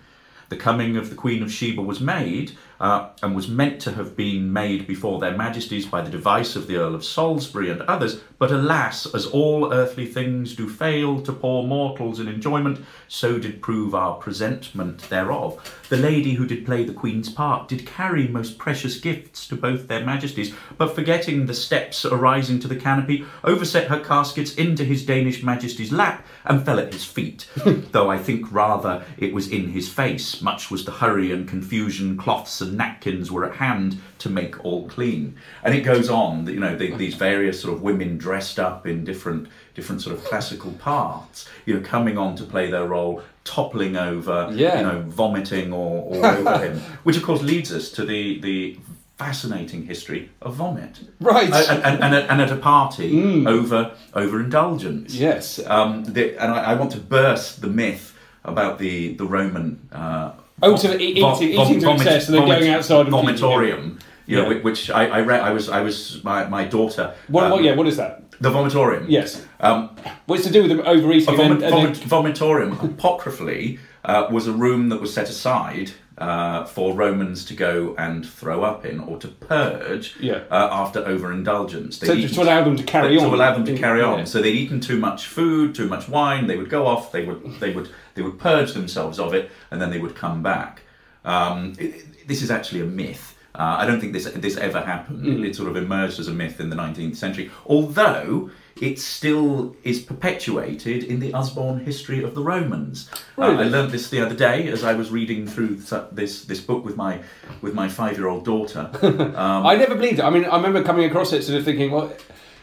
The 0.50 0.58
coming 0.58 0.98
of 0.98 1.10
the 1.10 1.16
Queen 1.16 1.44
of 1.44 1.52
Sheba 1.52 1.82
was 1.82 2.00
made, 2.00 2.58
uh, 2.80 3.10
and 3.22 3.36
was 3.36 3.48
meant 3.48 3.82
to 3.82 3.92
have 3.92 4.16
been 4.16 4.52
made 4.54 4.88
before 4.88 5.20
their 5.20 5.36
majesties 5.36 5.86
by 5.86 6.02
the 6.02 6.10
device 6.10 6.56
of 6.56 6.68
the 6.68 6.78
Earl 6.78 6.96
of 6.96 7.04
Salisbury 7.04 7.70
and 7.70 7.82
others, 7.84 8.22
but 8.38 8.52
alas, 8.52 9.06
as 9.14 9.26
all 9.26 9.74
earthly 9.74 10.06
things 10.06 10.56
do 10.56 10.70
fail 10.70 11.22
to 11.22 11.34
poor 11.34 11.64
mortals 11.64 12.20
in 12.20 12.28
enjoyment, 12.28 12.84
so 13.08 13.38
did 13.38 13.62
prove 13.62 13.94
our 13.94 14.16
presentment 14.16 15.10
thereof. 15.10 15.60
The 15.90 15.98
lady 15.98 16.34
who 16.34 16.46
did 16.46 16.66
play 16.66 16.86
the 16.86 16.94
Queen's 16.94 17.30
part 17.30 17.68
did 17.68 17.86
carry 17.86 18.28
most 18.28 18.58
precious 18.58 18.98
gifts 18.98 19.48
to 19.50 19.56
both 19.56 19.88
their 19.88 20.06
majesties, 20.06 20.54
but 20.78 20.96
forgetting 20.96 21.46
the 21.46 21.54
steps 21.54 22.06
arising 22.06 22.60
to 22.62 22.68
the 22.70 22.76
canopy, 22.78 23.26
overset 23.44 23.90
her 23.90 24.00
caskets 24.00 24.56
into 24.56 24.86
his 24.86 25.06
Danish 25.06 25.44
majesty's 25.44 25.92
lap 25.92 26.26
and 26.46 26.66
fell 26.66 26.80
at 26.80 26.94
his 26.94 27.04
feet, 27.04 27.50
though 27.92 28.10
I 28.10 28.18
think 28.18 28.52
rather 28.52 29.04
it 29.18 29.34
was 29.34 29.50
in 29.50 29.70
his 29.70 29.90
face. 29.90 30.39
Much 30.42 30.70
was 30.72 30.86
the 30.86 30.92
hurry 30.92 31.32
and 31.32 31.48
confusion, 31.48 32.18
cloths 32.18 32.62
and 32.62 32.78
napkins 32.78 33.32
were 33.32 33.46
at 33.46 33.56
hand 33.58 33.98
to 34.20 34.30
make 34.30 34.64
all 34.66 34.88
clean. 34.88 35.36
And 35.64 35.74
it 35.76 35.82
goes 35.82 36.10
on, 36.10 36.48
you 36.48 36.60
know, 36.60 36.76
the, 36.76 36.96
these 36.96 37.16
various 37.16 37.62
sort 37.62 37.74
of 37.74 37.82
women 37.82 38.18
dressed 38.18 38.60
up 38.60 38.86
in 38.88 39.04
different 39.04 39.48
different 39.76 40.02
sort 40.02 40.16
of 40.18 40.24
classical 40.26 40.72
parts, 40.74 41.48
you 41.66 41.74
know, 41.74 41.80
coming 41.82 42.18
on 42.18 42.36
to 42.36 42.44
play 42.44 42.70
their 42.70 42.86
role, 42.86 43.24
toppling 43.46 43.96
over, 43.96 44.50
Yeah. 44.54 44.78
you 44.80 44.84
know, 44.86 45.02
vomiting 45.08 45.72
all, 45.72 46.12
all 46.14 46.26
over 46.26 46.58
him, 46.66 46.80
which 47.04 47.16
of 47.16 47.24
course 47.24 47.42
leads 47.42 47.72
us 47.72 47.90
to 47.92 48.06
the 48.06 48.40
the 48.42 48.80
fascinating 49.18 49.86
history 49.86 50.30
of 50.42 50.56
vomit. 50.56 51.02
Right. 51.20 51.50
Mm. 51.52 51.70
And, 51.70 51.84
and, 51.84 52.04
and, 52.04 52.16
at, 52.16 52.30
and 52.30 52.42
at 52.42 52.52
a 52.52 52.56
party 52.56 53.46
over 53.46 53.92
over 54.14 54.40
indulgence. 54.40 55.14
Yes. 55.14 55.60
Um, 55.68 56.06
the, 56.06 56.42
and 56.42 56.52
I, 56.54 56.72
I 56.72 56.74
want 56.76 56.92
to 56.94 57.00
burst 57.00 57.62
the 57.62 57.68
myth 57.68 58.09
about 58.44 58.80
the 58.80 59.14
the 59.16 59.26
Roman. 59.26 59.80
Uh, 59.92 60.32
Oh, 60.62 60.76
so 60.76 60.92
eating- 60.94 61.24
eating 61.24 61.80
to 61.80 61.92
excess 61.92 62.28
and 62.28 62.38
then 62.38 62.46
going 62.46 62.70
outside 62.70 63.06
and 63.06 63.16
vomitorium. 63.16 64.00
You 64.28 64.36
know, 64.38 64.50
Yeah. 64.52 64.58
which- 64.62 64.92
I, 64.92 65.06
I 65.08 65.22
read. 65.22 65.40
I 65.42 65.52
was 65.52 65.70
I 65.70 65.82
was 65.82 66.22
my, 66.24 66.46
my 66.48 66.66
daughter. 66.66 67.14
What, 67.30 67.46
um, 67.46 67.52
what, 67.52 67.64
yeah, 67.64 67.76
what 67.76 67.88
is 67.88 67.96
that? 67.98 68.24
The 68.42 68.52
vomitorium. 68.52 69.06
Yes. 69.08 69.46
Um, 69.62 69.90
What's 70.26 70.44
to 70.44 70.52
do 70.52 70.62
with 70.64 70.72
overeating? 70.86 71.34
a 71.34 71.38
vomit, 71.38 71.52
and 71.64 71.74
then, 71.74 71.86
and 71.86 71.98
vomit, 71.98 72.36
vomitorium, 72.36 72.84
apocryphally, 72.84 73.80
uh, 74.06 74.28
was 74.32 74.48
a 74.48 74.52
room 74.54 74.90
that 74.90 75.00
was 75.02 75.14
set 75.14 75.30
aside 75.30 75.92
uh, 76.20 76.66
for 76.66 76.94
Romans 76.94 77.46
to 77.46 77.54
go 77.54 77.96
and 77.98 78.26
throw 78.28 78.64
up 78.64 78.86
in 78.86 79.00
or 79.00 79.18
to 79.20 79.28
purge 79.30 80.16
Yeah. 80.20 80.42
uh, 80.52 80.68
after 80.72 81.00
overindulgence. 81.06 81.98
So 81.98 82.08
They'd 82.14 82.28
to- 82.28 82.34
to 82.36 82.42
allow 82.44 82.64
them 82.64 82.76
to 82.76 82.84
carry 82.84 83.18
on. 83.18 83.30
to 83.30 83.36
allow 83.36 83.54
them 83.54 83.66
to 83.66 83.78
carry 83.78 84.02
on. 84.02 84.20
Yeah. 84.20 84.26
So 84.26 84.42
they'd 84.42 84.56
eaten 84.56 84.80
too 84.82 84.98
much 85.00 85.26
food, 85.28 85.74
too 85.74 85.88
much 85.88 86.08
wine. 86.10 86.48
They 86.48 86.58
would 86.58 86.70
go 86.70 86.86
off. 86.86 87.12
They 87.12 87.26
would 87.26 87.60
they 87.60 87.72
would 87.74 87.90
they 88.16 88.22
would 88.22 88.38
purge 88.38 88.74
themselves 88.74 89.18
of 89.20 89.34
it, 89.34 89.50
and 89.72 89.82
then 89.82 89.90
they 89.92 90.00
would 90.00 90.16
come 90.16 90.44
back. 90.44 90.82
Um, 91.26 91.74
it- 91.80 92.28
this 92.28 92.42
is 92.42 92.52
actually 92.52 92.82
a 92.82 92.86
myth. 92.86 93.36
Uh, 93.56 93.78
I 93.80 93.86
don't 93.86 94.00
think 94.00 94.14
this 94.14 94.26
this 94.26 94.58
ever 94.58 94.82
happened. 94.82 95.26
Mm. 95.26 95.48
It 95.48 95.56
sort 95.56 95.70
of 95.70 95.76
emerged 95.76 96.20
as 96.20 96.28
a 96.28 96.32
myth 96.32 96.60
in 96.60 96.70
the 96.70 96.76
19th 96.76 97.16
century, 97.16 97.50
although 97.66 98.52
it 98.82 99.00
still 99.00 99.76
is 99.84 100.00
perpetuated 100.00 101.04
in 101.04 101.20
the 101.20 101.34
Usborne 101.34 101.80
history 101.80 102.24
of 102.24 102.36
the 102.36 102.42
Romans. 102.42 103.10
Uh, 103.38 103.42
I 103.42 103.64
learned 103.64 103.92
this 103.92 104.10
the 104.10 104.22
other 104.26 104.36
day 104.36 104.68
as 104.68 104.84
I 104.84 104.94
was 104.94 105.12
reading 105.12 105.48
through 105.48 105.76
this 106.12 106.46
this 106.46 106.62
book 106.62 106.86
with 106.86 106.96
my 106.96 107.22
with 107.62 107.74
my 107.74 107.90
five 107.90 108.18
year 108.18 108.28
old 108.28 108.46
daughter. 108.46 108.90
Um, 109.40 109.66
I 109.66 109.76
never 109.76 109.96
believed 109.96 110.20
it. 110.20 110.24
I 110.24 110.30
mean, 110.30 110.46
I 110.46 110.56
remember 110.56 110.84
coming 110.84 111.06
across 111.06 111.34
it, 111.34 111.44
sort 111.44 111.60
of 111.60 111.66
thinking, 111.66 111.92
well, 111.92 112.12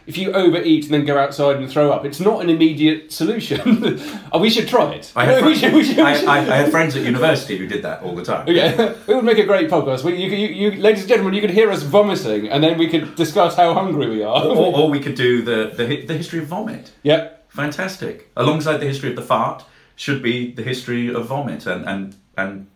if 0.06 0.16
you 0.16 0.32
overeat 0.32 0.84
and 0.84 0.94
then 0.94 1.04
go 1.04 1.18
outside 1.18 1.56
and 1.56 1.70
throw 1.70 1.90
up, 1.90 2.04
it's 2.04 2.20
not 2.20 2.42
an 2.42 2.48
immediate 2.48 3.12
solution. 3.12 3.60
oh, 4.32 4.38
we 4.38 4.50
should 4.50 4.68
try 4.68 4.92
it. 4.92 5.12
I 5.16 5.24
had, 5.24 5.44
we 5.46 5.54
should, 5.56 5.72
we 5.72 5.84
should, 5.84 5.98
I, 5.98 6.24
I, 6.24 6.38
I 6.38 6.56
had 6.56 6.70
friends 6.70 6.94
at 6.96 7.02
university 7.02 7.56
who 7.58 7.66
did 7.66 7.82
that 7.82 8.02
all 8.02 8.14
the 8.14 8.24
time. 8.24 8.48
Yeah, 8.48 8.94
it 9.06 9.08
would 9.08 9.24
make 9.24 9.38
a 9.38 9.44
great 9.44 9.68
podcast. 9.68 10.04
We, 10.04 10.16
you, 10.16 10.30
you, 10.30 10.70
you, 10.70 10.80
ladies 10.80 11.00
and 11.00 11.08
gentlemen, 11.08 11.34
you 11.34 11.40
could 11.40 11.50
hear 11.50 11.70
us 11.70 11.82
vomiting, 11.82 12.48
and 12.48 12.62
then 12.62 12.78
we 12.78 12.88
could 12.88 13.14
discuss 13.16 13.56
how 13.56 13.74
hungry 13.74 14.08
we 14.08 14.22
are. 14.22 14.44
Or, 14.44 14.74
or 14.76 14.90
we 14.90 15.00
could 15.00 15.16
do 15.16 15.42
the, 15.42 15.72
the 15.74 16.06
the 16.06 16.14
history 16.16 16.38
of 16.38 16.46
vomit. 16.46 16.92
yeah, 17.02 17.30
Fantastic. 17.48 18.30
Alongside 18.36 18.78
the 18.78 18.86
history 18.86 19.08
of 19.08 19.16
the 19.16 19.22
fart 19.22 19.64
should 19.96 20.22
be 20.22 20.52
the 20.52 20.62
history 20.62 21.08
of 21.12 21.26
vomit 21.26 21.66
and 21.66 21.86
and, 21.88 22.16
and 22.36 22.66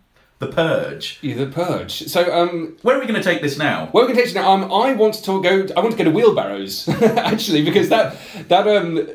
the 0.40 0.46
purge. 0.46 1.18
yeah, 1.20 1.36
the 1.36 1.46
purge. 1.46 2.08
So, 2.08 2.34
um, 2.34 2.76
Where 2.80 2.96
are 2.96 3.00
we 3.00 3.06
going 3.06 3.20
to 3.20 3.22
take 3.22 3.42
this 3.42 3.58
now? 3.58 3.90
Well, 3.92 4.06
we 4.06 4.14
going 4.14 4.16
to 4.16 4.22
take 4.22 4.34
it 4.34 4.38
now. 4.38 4.50
Um, 4.50 4.72
I 4.72 4.94
want 4.94 5.22
to 5.24 5.42
go. 5.42 5.66
I 5.76 5.80
want 5.80 5.92
to 5.92 5.98
go 5.98 6.04
to 6.04 6.10
wheelbarrows 6.10 6.88
actually 7.02 7.62
because 7.62 7.90
that 7.90 8.16
that 8.48 8.66
um, 8.66 9.06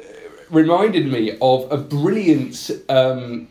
reminded 0.52 1.12
me 1.12 1.36
of 1.42 1.70
a 1.72 1.78
brilliant 1.78 2.70
um, 2.90 3.48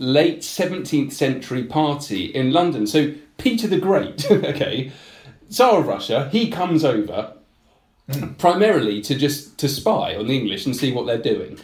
late 0.00 0.42
seventeenth 0.42 1.12
century 1.12 1.62
party 1.62 2.24
in 2.24 2.52
London. 2.52 2.88
So 2.88 3.14
Peter 3.38 3.68
the 3.68 3.78
Great, 3.78 4.28
okay, 4.30 4.90
Tsar 5.48 5.78
of 5.78 5.86
Russia, 5.86 6.28
he 6.32 6.50
comes 6.50 6.84
over 6.84 7.34
primarily 8.36 9.00
to 9.00 9.14
just 9.14 9.58
to 9.58 9.68
spy 9.68 10.16
on 10.16 10.26
the 10.26 10.36
English 10.36 10.66
and 10.66 10.76
see 10.76 10.92
what 10.92 11.06
they're 11.06 11.18
doing, 11.18 11.56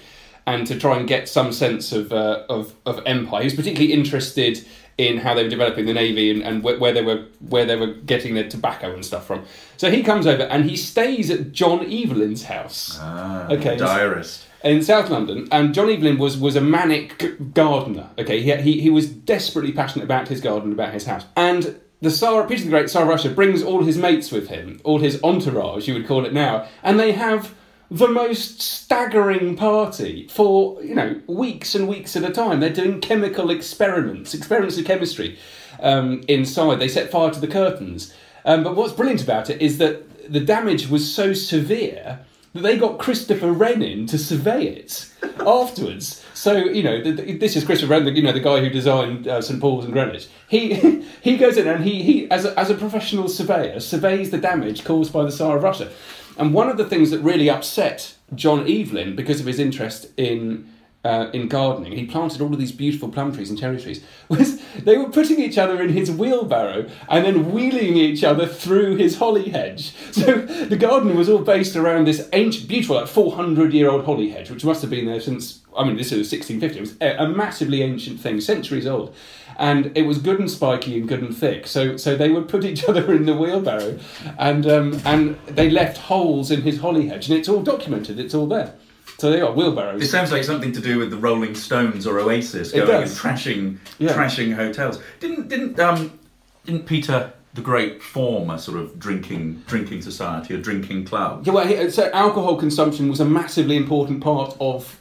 and 0.46 0.68
to 0.68 0.78
try 0.78 0.98
and 0.98 1.08
get 1.08 1.28
some 1.28 1.52
sense 1.52 1.90
of 1.90 2.12
uh, 2.12 2.44
of, 2.48 2.74
of 2.86 3.02
empire. 3.06 3.40
He 3.40 3.46
was 3.46 3.54
particularly 3.54 3.92
interested 3.92 4.64
in 4.98 5.16
how 5.18 5.32
they 5.32 5.44
were 5.44 5.48
developing 5.48 5.86
the 5.86 5.92
navy 5.94 6.30
and, 6.30 6.42
and 6.42 6.62
wh- 6.62 6.80
where 6.80 6.92
they 6.92 7.02
were 7.02 7.24
where 7.48 7.64
they 7.64 7.76
were 7.76 7.86
getting 7.86 8.34
their 8.34 8.48
tobacco 8.48 8.92
and 8.92 9.04
stuff 9.04 9.26
from. 9.26 9.44
So 9.76 9.90
he 9.90 10.02
comes 10.02 10.26
over 10.26 10.42
and 10.42 10.68
he 10.68 10.76
stays 10.76 11.30
at 11.30 11.52
John 11.52 11.80
Evelyn's 11.90 12.42
house 12.44 12.98
Ah, 13.00 13.46
Okay. 13.48 13.76
Diarist. 13.76 14.44
in 14.64 14.82
South 14.82 15.08
London, 15.08 15.46
and 15.52 15.72
John 15.72 15.88
Evelyn 15.88 16.18
was 16.18 16.36
was 16.36 16.56
a 16.56 16.60
manic 16.60 17.54
gardener. 17.54 18.10
Okay, 18.18 18.40
he, 18.42 18.52
he 18.56 18.80
he 18.80 18.90
was 18.90 19.08
desperately 19.08 19.72
passionate 19.72 20.04
about 20.04 20.26
his 20.28 20.40
garden, 20.40 20.72
about 20.72 20.92
his 20.92 21.06
house, 21.06 21.24
and 21.36 21.78
the 22.00 22.10
Tsar, 22.10 22.46
Peter 22.46 22.64
the 22.64 22.70
Great, 22.70 22.88
Tsar 22.88 23.02
of 23.02 23.08
Russia, 23.08 23.28
brings 23.28 23.60
all 23.62 23.82
his 23.82 23.96
mates 23.98 24.30
with 24.30 24.48
him, 24.48 24.80
all 24.84 24.98
his 25.00 25.20
entourage, 25.24 25.88
you 25.88 25.94
would 25.94 26.06
call 26.06 26.24
it 26.26 26.32
now, 26.32 26.66
and 26.82 26.98
they 26.98 27.10
have 27.12 27.54
the 27.90 28.08
most 28.08 28.60
staggering 28.60 29.56
party 29.56 30.28
for 30.28 30.82
you 30.82 30.94
know 30.94 31.20
weeks 31.26 31.74
and 31.74 31.88
weeks 31.88 32.16
at 32.16 32.24
a 32.24 32.30
time. 32.30 32.60
They're 32.60 32.70
doing 32.70 33.00
chemical 33.00 33.50
experiments, 33.50 34.34
experiments 34.34 34.76
of 34.78 34.84
chemistry 34.84 35.38
um, 35.80 36.22
inside. 36.28 36.76
They 36.80 36.88
set 36.88 37.10
fire 37.10 37.30
to 37.30 37.40
the 37.40 37.46
curtains. 37.48 38.12
Um, 38.44 38.62
but 38.62 38.76
what's 38.76 38.92
brilliant 38.92 39.22
about 39.22 39.50
it 39.50 39.60
is 39.62 39.78
that 39.78 40.30
the 40.32 40.40
damage 40.40 40.88
was 40.88 41.12
so 41.12 41.32
severe 41.32 42.20
that 42.54 42.60
they 42.62 42.76
got 42.78 42.98
Christopher 42.98 43.52
Wren 43.52 44.06
to 44.06 44.18
survey 44.18 44.66
it 44.66 45.10
afterwards. 45.46 46.24
So 46.34 46.56
you 46.56 46.82
know, 46.82 47.02
the, 47.02 47.12
the- 47.12 47.36
this 47.38 47.56
is 47.56 47.64
Christopher 47.64 47.92
Wren, 47.92 48.04
the, 48.04 48.12
you 48.12 48.22
know, 48.22 48.32
the 48.32 48.40
guy 48.40 48.60
who 48.60 48.68
designed 48.70 49.26
uh, 49.28 49.40
St 49.40 49.60
Paul's 49.60 49.84
and 49.84 49.92
Greenwich. 49.94 50.28
He 50.48 50.74
he 51.22 51.36
goes 51.38 51.56
in 51.56 51.66
and 51.66 51.84
he 51.84 52.02
he 52.02 52.30
as 52.30 52.44
a, 52.44 52.58
as 52.58 52.68
a 52.70 52.74
professional 52.74 53.28
surveyor 53.28 53.80
surveys 53.80 54.30
the 54.30 54.38
damage 54.38 54.84
caused 54.84 55.12
by 55.12 55.24
the 55.24 55.30
Tsar 55.32 55.56
of 55.56 55.62
Russia. 55.62 55.90
And 56.38 56.54
one 56.54 56.70
of 56.70 56.76
the 56.76 56.84
things 56.84 57.10
that 57.10 57.18
really 57.18 57.50
upset 57.50 58.14
John 58.34 58.60
Evelyn 58.70 59.16
because 59.16 59.40
of 59.40 59.46
his 59.46 59.58
interest 59.58 60.06
in 60.16 60.72
uh, 61.08 61.30
in 61.32 61.48
gardening, 61.48 61.92
he 61.92 62.04
planted 62.04 62.42
all 62.42 62.52
of 62.52 62.58
these 62.58 62.70
beautiful 62.70 63.08
plum 63.08 63.32
trees 63.32 63.48
and 63.48 63.58
cherry 63.58 63.80
trees. 63.80 64.04
Was 64.28 64.60
they 64.74 64.98
were 64.98 65.08
putting 65.08 65.40
each 65.40 65.56
other 65.56 65.80
in 65.80 65.88
his 65.88 66.10
wheelbarrow 66.10 66.86
and 67.08 67.24
then 67.24 67.50
wheeling 67.50 67.96
each 67.96 68.22
other 68.22 68.46
through 68.46 68.96
his 68.96 69.16
holly 69.16 69.48
hedge. 69.48 69.94
So 70.18 70.40
the 70.42 70.76
garden 70.76 71.16
was 71.16 71.28
all 71.28 71.38
based 71.38 71.76
around 71.76 72.06
this 72.06 72.28
ancient, 72.32 72.68
beautiful, 72.68 72.96
like 72.96 73.06
four 73.06 73.36
hundred 73.36 73.72
year 73.72 73.88
old 73.88 74.04
holly 74.04 74.30
hedge, 74.30 74.50
which 74.50 74.64
must 74.64 74.82
have 74.82 74.90
been 74.90 75.06
there 75.06 75.20
since. 75.20 75.60
I 75.76 75.84
mean, 75.84 75.96
this 75.96 76.10
is 76.10 76.28
sixteen 76.28 76.58
fifty. 76.60 76.78
It 76.78 76.80
was 76.80 76.96
a, 77.00 77.28
massively 77.28 77.82
ancient 77.82 78.18
thing, 78.18 78.40
centuries 78.40 78.86
old. 78.86 79.14
And 79.58 79.96
it 79.96 80.02
was 80.02 80.18
good 80.18 80.40
and 80.40 80.50
spiky 80.50 80.98
and 80.98 81.08
good 81.08 81.22
and 81.22 81.36
thick. 81.36 81.66
So, 81.68 81.96
so 81.96 82.16
they 82.16 82.30
would 82.30 82.48
put 82.48 82.64
each 82.64 82.84
other 82.88 83.12
in 83.14 83.26
the 83.26 83.36
wheelbarrow, 83.36 83.98
and 84.38 84.66
um, 84.66 85.00
and 85.04 85.38
they 85.46 85.70
left 85.70 85.98
holes 85.98 86.50
in 86.50 86.62
his 86.62 86.80
holly 86.80 87.08
hedge, 87.08 87.28
and 87.28 87.38
it's 87.38 87.48
all 87.48 87.62
documented. 87.62 88.18
It's 88.18 88.34
all 88.34 88.46
there. 88.46 88.74
So 89.18 89.32
they 89.32 89.40
got 89.40 89.56
wheelbarrows. 89.56 89.98
This 90.00 90.10
sounds 90.12 90.30
like 90.30 90.44
something 90.44 90.70
to 90.72 90.80
do 90.80 90.98
with 90.98 91.10
the 91.10 91.16
Rolling 91.16 91.56
Stones 91.56 92.06
or 92.06 92.20
Oasis 92.20 92.70
going 92.70 92.88
and 93.02 93.10
trashing, 93.10 93.78
Yeah. 93.98 94.12
trashing 94.12 94.54
hotels. 94.54 95.00
Didn't 95.18 95.48
didn't 95.48 95.78
um 95.80 96.18
didn't 96.64 96.86
Peter 96.86 97.32
the 97.54 97.60
Great 97.60 98.00
form 98.00 98.50
a 98.50 98.58
sort 98.60 98.78
of 98.78 98.96
drinking 98.98 99.64
drinking 99.66 100.02
society, 100.02 100.54
a 100.54 100.58
drinking 100.58 101.04
club? 101.04 101.44
Yeah, 101.46 101.52
well, 101.52 101.66
he- 101.66 101.90
so 101.90 102.08
alcohol 102.12 102.56
consumption 102.56 103.08
was 103.08 103.18
a 103.18 103.24
massively 103.24 103.76
important 103.76 104.20
part 104.22 104.56
of 104.60 105.00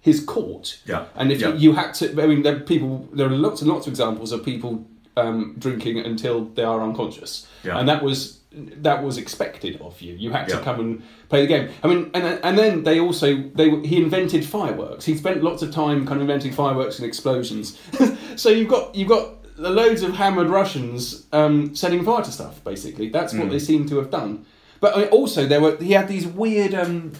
his 0.00 0.20
court. 0.20 0.78
Yeah, 0.86 1.06
and 1.16 1.32
if 1.32 1.40
yeah. 1.40 1.48
you, 1.48 1.56
you 1.56 1.72
had 1.72 1.92
to, 1.94 2.22
I 2.22 2.26
mean, 2.28 2.42
there 2.42 2.54
are 2.56 2.60
people. 2.60 3.08
There 3.12 3.26
are 3.26 3.30
lots 3.30 3.62
and 3.62 3.68
lots 3.70 3.86
of 3.88 3.92
examples 3.92 4.30
of 4.30 4.44
people 4.44 4.86
um, 5.16 5.54
drinking 5.58 5.98
until 5.98 6.44
they 6.46 6.62
are 6.62 6.80
unconscious, 6.82 7.46
Yeah. 7.64 7.78
and 7.78 7.88
that 7.88 8.02
was 8.02 8.38
that 8.52 9.04
was 9.04 9.16
expected 9.16 9.80
of 9.80 10.00
you. 10.02 10.14
You 10.14 10.32
had 10.32 10.48
to 10.48 10.56
Yeah. 10.56 10.62
come 10.62 10.80
and 10.80 11.02
play 11.28 11.42
the 11.42 11.46
game. 11.46 11.68
I 11.84 11.86
mean, 11.86 12.10
and 12.14 12.40
and 12.42 12.58
then 12.58 12.82
they 12.82 12.98
also 12.98 13.36
they 13.54 13.70
he 13.86 13.96
invented 13.98 14.44
fireworks. 14.44 15.04
He 15.04 15.16
spent 15.16 15.42
lots 15.44 15.62
of 15.62 15.70
time 15.72 16.04
kind 16.06 16.16
of 16.16 16.22
inventing 16.22 16.52
fireworks 16.52 16.98
and 16.98 17.06
explosions. 17.06 17.78
so 18.36 18.48
you've 18.48 18.68
got 18.68 18.94
you've 18.94 19.08
got 19.08 19.34
loads 19.56 20.02
of 20.02 20.14
hammered 20.16 20.48
Russians 20.48 21.26
um, 21.32 21.74
setting 21.76 22.02
fire 22.04 22.24
to 22.24 22.32
stuff. 22.32 22.62
Basically, 22.64 23.08
that's 23.08 23.32
what 23.34 23.46
Mm. 23.48 23.50
they 23.50 23.58
seem 23.60 23.88
to 23.88 23.96
have 23.98 24.10
done. 24.10 24.44
But 24.80 24.96
I 24.96 25.00
mean, 25.00 25.08
also 25.08 25.46
there 25.46 25.60
were 25.60 25.76
he 25.76 25.92
had 25.92 26.08
these 26.08 26.26
weird. 26.26 26.74
Um, 26.74 27.12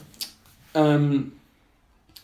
um, 0.74 1.32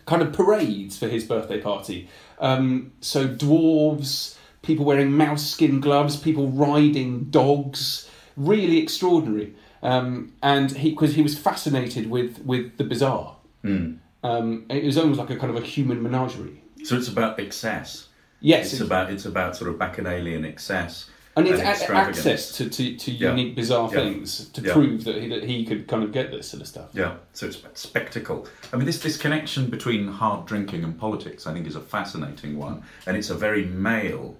kind 0.07 0.23
of 0.23 0.33
parades 0.33 0.97
for 0.97 1.09
his 1.09 1.25
birthday 1.25 1.61
party. 1.61 2.09
Um, 2.39 2.93
so 3.01 3.27
dwarves, 3.27 4.36
people 4.67 4.85
wearing 4.85 5.13
mouse 5.13 5.47
skin 5.49 5.81
gloves, 5.81 6.17
people 6.17 6.49
riding 6.49 7.25
dogs, 7.31 8.09
really 8.37 8.79
extraordinary. 8.79 9.55
Um, 9.83 10.33
and 10.43 10.71
he 10.73 10.91
because 10.91 11.15
he 11.15 11.23
was 11.23 11.39
fascinated 11.39 12.11
with 12.11 12.41
with 12.45 12.77
the 12.77 12.85
bizarre. 12.85 13.37
Mm. 13.65 13.99
Um, 14.25 14.67
it 14.69 14.85
was 14.85 14.99
almost 14.99 15.19
like 15.21 15.31
a 15.31 15.37
kind 15.37 15.55
of 15.57 15.63
a 15.63 15.65
human 15.67 16.03
menagerie. 16.03 16.63
So 16.85 16.97
it's 16.97 17.09
about 17.09 17.39
excess. 17.39 18.09
Yes, 18.41 18.73
It's 18.73 18.83
about 18.83 19.11
it's 19.11 19.25
about 19.25 19.57
sort 19.57 19.71
of 19.71 19.79
bacchanalian 19.79 20.45
excess. 20.45 21.09
and 21.37 21.47
it's 21.47 21.61
and 21.61 21.97
access 21.99 22.53
to, 22.57 22.69
to, 22.71 22.97
to 22.97 23.11
Yeah. 23.13 23.31
unique 23.31 23.55
bizarre 23.57 23.91
Yeah. 23.93 24.01
things 24.01 24.49
to 24.55 24.61
Yeah. 24.63 24.73
prove 24.73 25.05
that 25.05 25.17
he, 25.23 25.29
that 25.29 25.45
he 25.45 25.65
could 25.67 25.87
kind 25.87 26.03
of 26.03 26.11
get 26.11 26.31
this 26.31 26.49
sort 26.49 26.63
of 26.63 26.69
stuff. 26.69 26.89
Yeah, 26.95 27.17
so 27.35 27.47
it's 27.47 27.59
about 27.61 27.77
spectacle. 27.77 28.47
I 28.73 28.77
mean, 28.77 28.87
this 28.87 29.01
this 29.01 29.17
connection 29.19 29.69
between 29.69 30.09
hard 30.09 30.47
drinking 30.47 30.83
and 30.85 30.99
politics, 30.99 31.47
I 31.47 31.53
think, 31.53 31.67
is 31.67 31.77
a 31.77 31.81
fascinating 31.81 32.57
one, 32.59 32.83
and 33.07 33.17
it's 33.19 33.29
a 33.31 33.35
very 33.35 33.65
male, 33.67 34.37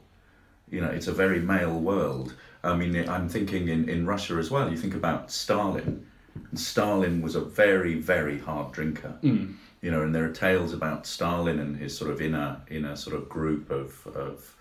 you 0.71 0.81
know, 0.81 0.89
it's 0.89 1.07
a 1.07 1.13
very 1.13 1.41
male 1.41 1.79
world. 1.79 2.35
I 2.65 2.75
mean, 2.75 3.09
I'm 3.09 3.29
thinking 3.29 3.69
in 3.69 3.89
in 3.89 4.07
Russia 4.07 4.35
as 4.35 4.51
well. 4.51 4.71
You 4.71 4.77
think 4.77 4.95
about 4.95 5.31
Stalin. 5.31 6.07
And 6.51 6.61
Stalin 6.61 7.23
was 7.23 7.35
a 7.35 7.41
very 7.41 7.95
very 7.95 8.39
hard 8.39 8.73
drinker. 8.73 9.17
Hmm. 9.21 9.53
You 9.83 9.91
know, 9.91 10.03
and 10.03 10.15
there 10.15 10.25
are 10.25 10.33
tales 10.33 10.73
about 10.73 11.07
Stalin 11.07 11.61
and 11.61 11.77
his 11.77 11.97
sort 11.97 12.11
of 12.11 12.21
inner 12.21 12.61
inner 12.69 12.97
sort 12.97 13.17
of 13.17 13.29
group 13.29 13.71
of 13.71 14.07
of 14.09 14.55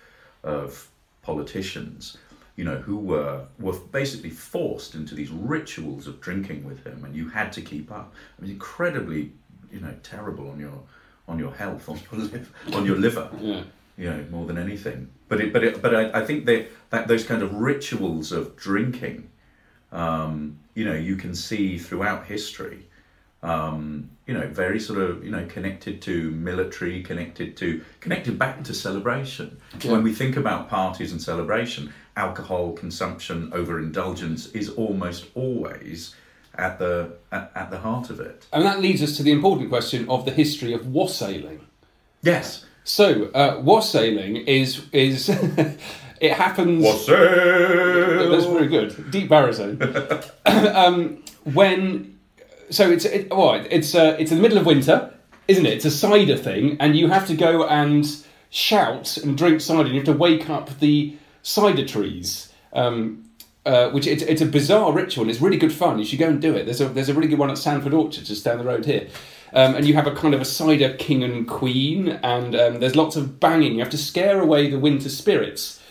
of 0.44 0.90
politicians, 1.24 2.18
you 2.56 2.64
know, 2.64 2.78
who 2.78 2.98
were 2.98 3.46
were 3.60 3.74
basically 3.92 4.30
forced 4.30 4.94
into 4.94 5.16
these 5.16 5.32
rituals 5.32 6.08
of 6.08 6.22
drinking 6.22 6.64
with 6.64 6.84
him, 6.86 7.04
and 7.04 7.16
you 7.16 7.30
had 7.30 7.52
to 7.54 7.62
keep 7.62 7.92
up. 7.92 8.14
I 8.38 8.42
mean, 8.42 8.52
incredibly, 8.52 9.32
you 9.72 9.80
know, 9.80 9.96
terrible 10.04 10.50
on 10.52 10.60
your 10.60 10.84
on 11.28 11.40
your 11.40 11.54
health, 11.54 11.90
on 11.90 12.00
your 12.12 12.22
liver, 12.22 12.46
on 12.74 12.86
your 12.86 12.98
liver. 12.98 13.30
Yeah. 13.40 13.64
You 13.98 14.10
know, 14.10 14.26
more 14.30 14.46
than 14.46 14.58
anything. 14.58 15.10
But 15.28 15.42
it, 15.42 15.54
but 15.54 15.64
it, 15.64 15.82
but 15.82 15.96
I, 15.96 16.20
I 16.20 16.26
think 16.26 16.46
that 16.46 16.68
that 16.90 17.08
those 17.08 17.24
kind 17.24 17.42
of 17.42 17.54
rituals 17.54 18.32
of 18.32 18.56
drinking, 18.56 19.30
um, 19.92 20.60
you 20.74 20.86
know, 20.86 20.94
you 20.94 21.16
can 21.16 21.34
see 21.34 21.78
throughout 21.78 22.26
history 22.26 22.88
um, 23.46 24.10
you 24.26 24.34
know, 24.34 24.48
very 24.48 24.80
sort 24.80 25.00
of, 25.00 25.24
you 25.24 25.30
know, 25.30 25.46
connected 25.46 26.02
to 26.04 26.32
military, 26.32 27.04
connected 27.04 27.56
to, 27.58 27.84
connected 28.00 28.40
back 28.40 28.64
to 28.64 28.74
celebration. 28.74 29.58
Yeah. 29.82 29.92
When 29.92 30.04
we 30.04 30.14
think 30.14 30.36
about 30.36 30.68
parties 30.68 31.12
and 31.12 31.22
celebration, 31.22 31.94
alcohol 32.18 32.74
consumption, 32.74 33.52
overindulgence 33.54 34.48
is 34.48 34.70
almost 34.70 35.28
always 35.36 36.16
at 36.56 36.80
the 36.80 37.18
at, 37.32 37.52
at 37.54 37.70
the 37.70 37.78
heart 37.80 38.10
of 38.10 38.20
it. 38.20 38.48
And 38.52 38.66
that 38.66 38.80
leads 38.80 39.04
us 39.04 39.16
to 39.18 39.24
the 39.24 39.32
important 39.32 39.70
question 39.70 40.10
of 40.10 40.26
the 40.26 40.32
history 40.32 40.74
of 40.74 40.88
wassailing. 40.88 41.68
Yes. 42.24 42.66
So, 42.86 43.32
uh, 43.34 43.60
wassailing 43.64 44.38
is 44.38 44.86
is 44.92 45.30
it 46.22 46.34
happens. 46.34 46.84
That's 48.30 48.46
very 48.46 48.68
good. 48.68 49.10
Deep 49.10 49.28
baritone. 49.28 49.82
um, 50.46 51.24
when 51.46 52.20
so 52.70 52.92
it's 52.92 53.06
it, 53.06 53.32
well, 53.32 53.66
it's 53.72 53.96
uh, 53.96 54.16
it's 54.20 54.32
in 54.32 54.38
the 54.38 54.44
middle 54.44 54.60
of 54.60 54.68
winter, 54.68 55.12
isn't 55.48 55.66
it? 55.66 55.74
It's 55.74 55.86
a 55.86 55.92
cider 55.92 56.38
thing, 56.38 56.78
and 56.80 56.96
you 56.96 57.08
have 57.08 57.26
to 57.26 57.36
go 57.36 57.66
and 57.66 58.06
shout 58.52 59.18
and 59.18 59.36
drink 59.36 59.62
cider. 59.62 59.88
And 59.88 59.90
you 59.90 59.96
have 59.96 60.06
to 60.06 60.14
wake 60.14 60.48
up 60.48 60.80
the 60.80 61.18
cider 61.42 61.86
trees. 61.86 62.54
Um, 62.72 63.24
uh, 63.66 63.90
which 63.90 64.06
it's, 64.06 64.22
it's 64.22 64.42
a 64.42 64.46
bizarre 64.46 64.94
ritual 64.94 65.24
and 65.24 65.32
it's 65.32 65.42
really 65.42 65.58
good 65.58 65.74
fun. 65.74 65.98
You 65.98 66.06
should 66.06 66.20
go 66.20 66.28
and 66.28 66.40
do 66.40 66.56
it. 66.56 66.66
There's 66.66 66.82
a 66.82 66.88
there's 66.88 67.10
a 67.10 67.16
really 67.16 67.28
good 67.28 67.40
one 67.40 67.50
at 67.50 67.58
Sandford 67.58 67.96
Orchard 67.96 68.26
just 68.26 68.46
down 68.46 68.60
the 68.60 68.64
road 68.64 68.86
here, 68.86 69.08
um, 69.56 69.76
and 69.76 69.88
you 69.88 69.94
have 69.96 70.06
a 70.06 70.14
kind 70.14 70.34
of 70.36 70.42
a 70.42 70.46
cider 70.46 70.94
king 70.98 71.24
and 71.24 71.48
queen, 71.48 72.10
and 72.22 72.56
um, 72.56 72.80
there's 72.80 72.96
lots 72.96 73.16
of 73.16 73.40
banging. 73.40 73.74
You 73.74 73.80
have 73.80 73.90
to 73.92 73.98
scare 73.98 74.40
away 74.40 74.70
the 74.70 74.78
winter 74.78 75.10
spirits 75.10 75.82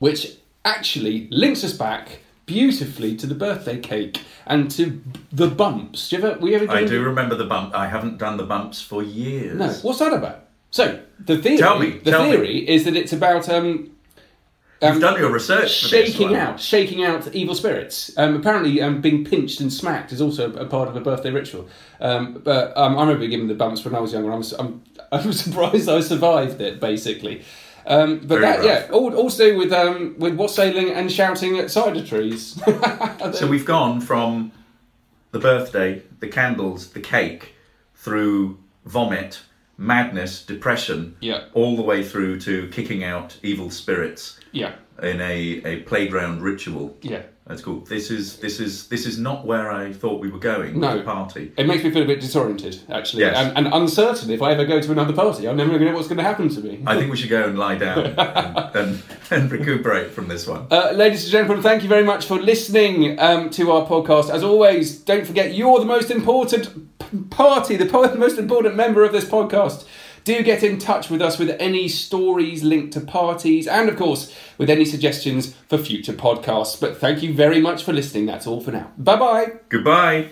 which 0.00 0.38
actually 0.64 1.28
links 1.30 1.62
us 1.62 1.72
back 1.72 2.18
beautifully 2.46 3.14
to 3.14 3.26
the 3.28 3.34
birthday 3.34 3.78
cake 3.78 4.20
and 4.46 4.68
to 4.72 5.00
the 5.30 5.46
bumps. 5.46 6.08
Do 6.08 6.16
you 6.16 6.24
ever? 6.24 6.38
We 6.40 6.56
ever? 6.56 6.68
I 6.68 6.84
do 6.84 7.04
remember 7.04 7.36
the 7.36 7.44
bump. 7.44 7.74
I 7.74 7.86
haven't 7.86 8.18
done 8.18 8.36
the 8.36 8.44
bumps 8.44 8.82
for 8.82 9.04
years. 9.04 9.56
No. 9.56 9.68
What's 9.82 10.00
that 10.00 10.12
about? 10.12 10.46
So 10.72 11.00
the 11.20 11.38
theory, 11.38 11.58
Tell 11.58 11.78
me, 11.78 11.98
the 11.98 12.10
tell 12.10 12.28
me. 12.28 12.58
is 12.58 12.84
that 12.84 12.96
it's 12.96 13.12
about 13.12 13.48
um, 13.48 13.90
You've 14.82 14.92
um, 14.92 15.00
done 15.00 15.20
your 15.20 15.30
research 15.30 15.82
for 15.82 15.88
this 15.88 16.10
shaking 16.10 16.34
out, 16.34 16.58
shaking 16.58 17.04
out 17.04 17.34
evil 17.34 17.54
spirits. 17.54 18.16
Um, 18.16 18.36
apparently, 18.36 18.80
um, 18.80 19.02
being 19.02 19.24
pinched 19.26 19.60
and 19.60 19.70
smacked 19.70 20.10
is 20.10 20.22
also 20.22 20.52
a 20.54 20.64
part 20.64 20.88
of 20.88 20.96
a 20.96 21.00
birthday 21.00 21.30
ritual. 21.30 21.68
Um, 22.00 22.40
but 22.42 22.74
um, 22.78 22.96
I 22.96 23.02
remember 23.02 23.26
getting 23.26 23.48
the 23.48 23.54
bumps 23.54 23.84
when 23.84 23.94
I 23.94 24.00
was 24.00 24.14
younger. 24.14 24.32
I'm, 24.32 24.82
I 25.12 25.26
was 25.26 25.40
surprised 25.44 25.88
I 25.88 26.00
survived 26.00 26.62
it, 26.62 26.80
basically. 26.80 27.44
Um, 27.86 28.18
but 28.20 28.40
Very 28.40 28.42
that, 28.42 28.58
rough. 28.58 28.66
yeah, 28.66 28.86
all, 28.90 29.14
also 29.14 29.56
with 29.56 29.72
um, 29.72 30.14
with 30.18 30.34
wassailing 30.34 30.90
and 30.90 31.10
shouting 31.12 31.58
at 31.58 31.70
cider 31.70 32.04
trees. 32.04 32.60
So 33.32 33.46
we've 33.46 33.66
gone 33.66 34.00
from 34.00 34.50
the 35.30 35.38
birthday, 35.38 36.02
the 36.20 36.28
candles, 36.28 36.90
the 36.90 37.00
cake, 37.00 37.54
through 37.94 38.58
vomit, 38.86 39.40
madness, 39.80 40.44
depression, 40.44 41.16
Yeah. 41.20 41.44
all 41.54 41.74
the 41.74 41.82
way 41.82 42.04
through 42.04 42.38
to 42.40 42.68
kicking 42.68 43.02
out 43.02 43.36
evil 43.42 43.70
spirits 43.70 44.38
yeah, 44.52 44.74
in 45.02 45.20
a, 45.22 45.62
a 45.64 45.76
playground 45.82 46.42
ritual. 46.42 46.96
yeah. 47.00 47.22
That's 47.50 47.62
cool. 47.62 47.80
This 47.80 48.12
is 48.12 48.36
this 48.36 48.60
is 48.60 48.86
this 48.86 49.06
is 49.06 49.18
not 49.18 49.44
where 49.44 49.72
I 49.72 49.92
thought 49.92 50.20
we 50.20 50.30
were 50.30 50.38
going 50.38 50.78
No. 50.78 50.94
with 50.94 50.98
the 50.98 51.04
party. 51.04 51.50
It 51.56 51.66
makes 51.66 51.82
me 51.82 51.90
feel 51.90 52.04
a 52.04 52.06
bit 52.06 52.20
disoriented, 52.20 52.78
actually, 52.88 53.22
Yes. 53.24 53.36
and, 53.36 53.66
and 53.66 53.74
uncertain 53.74 54.30
if 54.30 54.40
I 54.40 54.52
ever 54.52 54.64
go 54.64 54.80
to 54.80 54.92
another 54.92 55.12
party. 55.12 55.48
I'm 55.48 55.56
never 55.56 55.70
going 55.70 55.80
to 55.80 55.86
know 55.90 55.96
what's 55.96 56.06
going 56.06 56.18
to 56.18 56.22
happen 56.22 56.48
to 56.48 56.60
me. 56.60 56.80
I 56.86 56.96
think 56.96 57.10
we 57.10 57.16
should 57.16 57.28
go 57.28 57.48
and 57.48 57.58
lie 57.58 57.74
down 57.74 58.06
and, 58.06 58.16
and, 58.76 59.02
and 59.32 59.50
recuperate 59.50 60.12
from 60.12 60.28
this 60.28 60.46
one. 60.46 60.68
Uh, 60.70 60.92
ladies 60.94 61.24
and 61.24 61.32
gentlemen, 61.32 61.60
thank 61.60 61.82
you 61.82 61.88
very 61.88 62.04
much 62.04 62.24
for 62.24 62.38
listening 62.40 63.18
um, 63.18 63.50
to 63.50 63.72
our 63.72 63.84
podcast. 63.84 64.30
As 64.30 64.44
always, 64.44 64.96
don't 65.00 65.26
forget 65.26 65.52
you're 65.52 65.80
the 65.80 65.86
most 65.86 66.12
important 66.12 66.68
p- 67.00 67.18
party, 67.30 67.74
the 67.76 67.86
po- 67.86 68.14
most 68.14 68.38
important 68.38 68.76
member 68.76 69.02
of 69.02 69.10
this 69.10 69.24
podcast. 69.24 69.86
Do 70.24 70.42
get 70.42 70.62
in 70.62 70.78
touch 70.78 71.10
with 71.10 71.22
us 71.22 71.38
with 71.38 71.56
any 71.58 71.88
stories 71.88 72.62
linked 72.62 72.92
to 72.94 73.00
parties 73.00 73.66
and, 73.66 73.88
of 73.88 73.96
course, 73.96 74.34
with 74.58 74.70
any 74.70 74.84
suggestions 74.84 75.54
for 75.68 75.78
future 75.78 76.12
podcasts. 76.12 76.80
But 76.80 76.98
thank 76.98 77.22
you 77.22 77.34
very 77.34 77.60
much 77.60 77.84
for 77.84 77.92
listening. 77.92 78.26
That's 78.26 78.46
all 78.46 78.60
for 78.60 78.72
now. 78.72 78.90
Bye 78.98 79.16
bye. 79.16 79.52
Goodbye. 79.68 80.30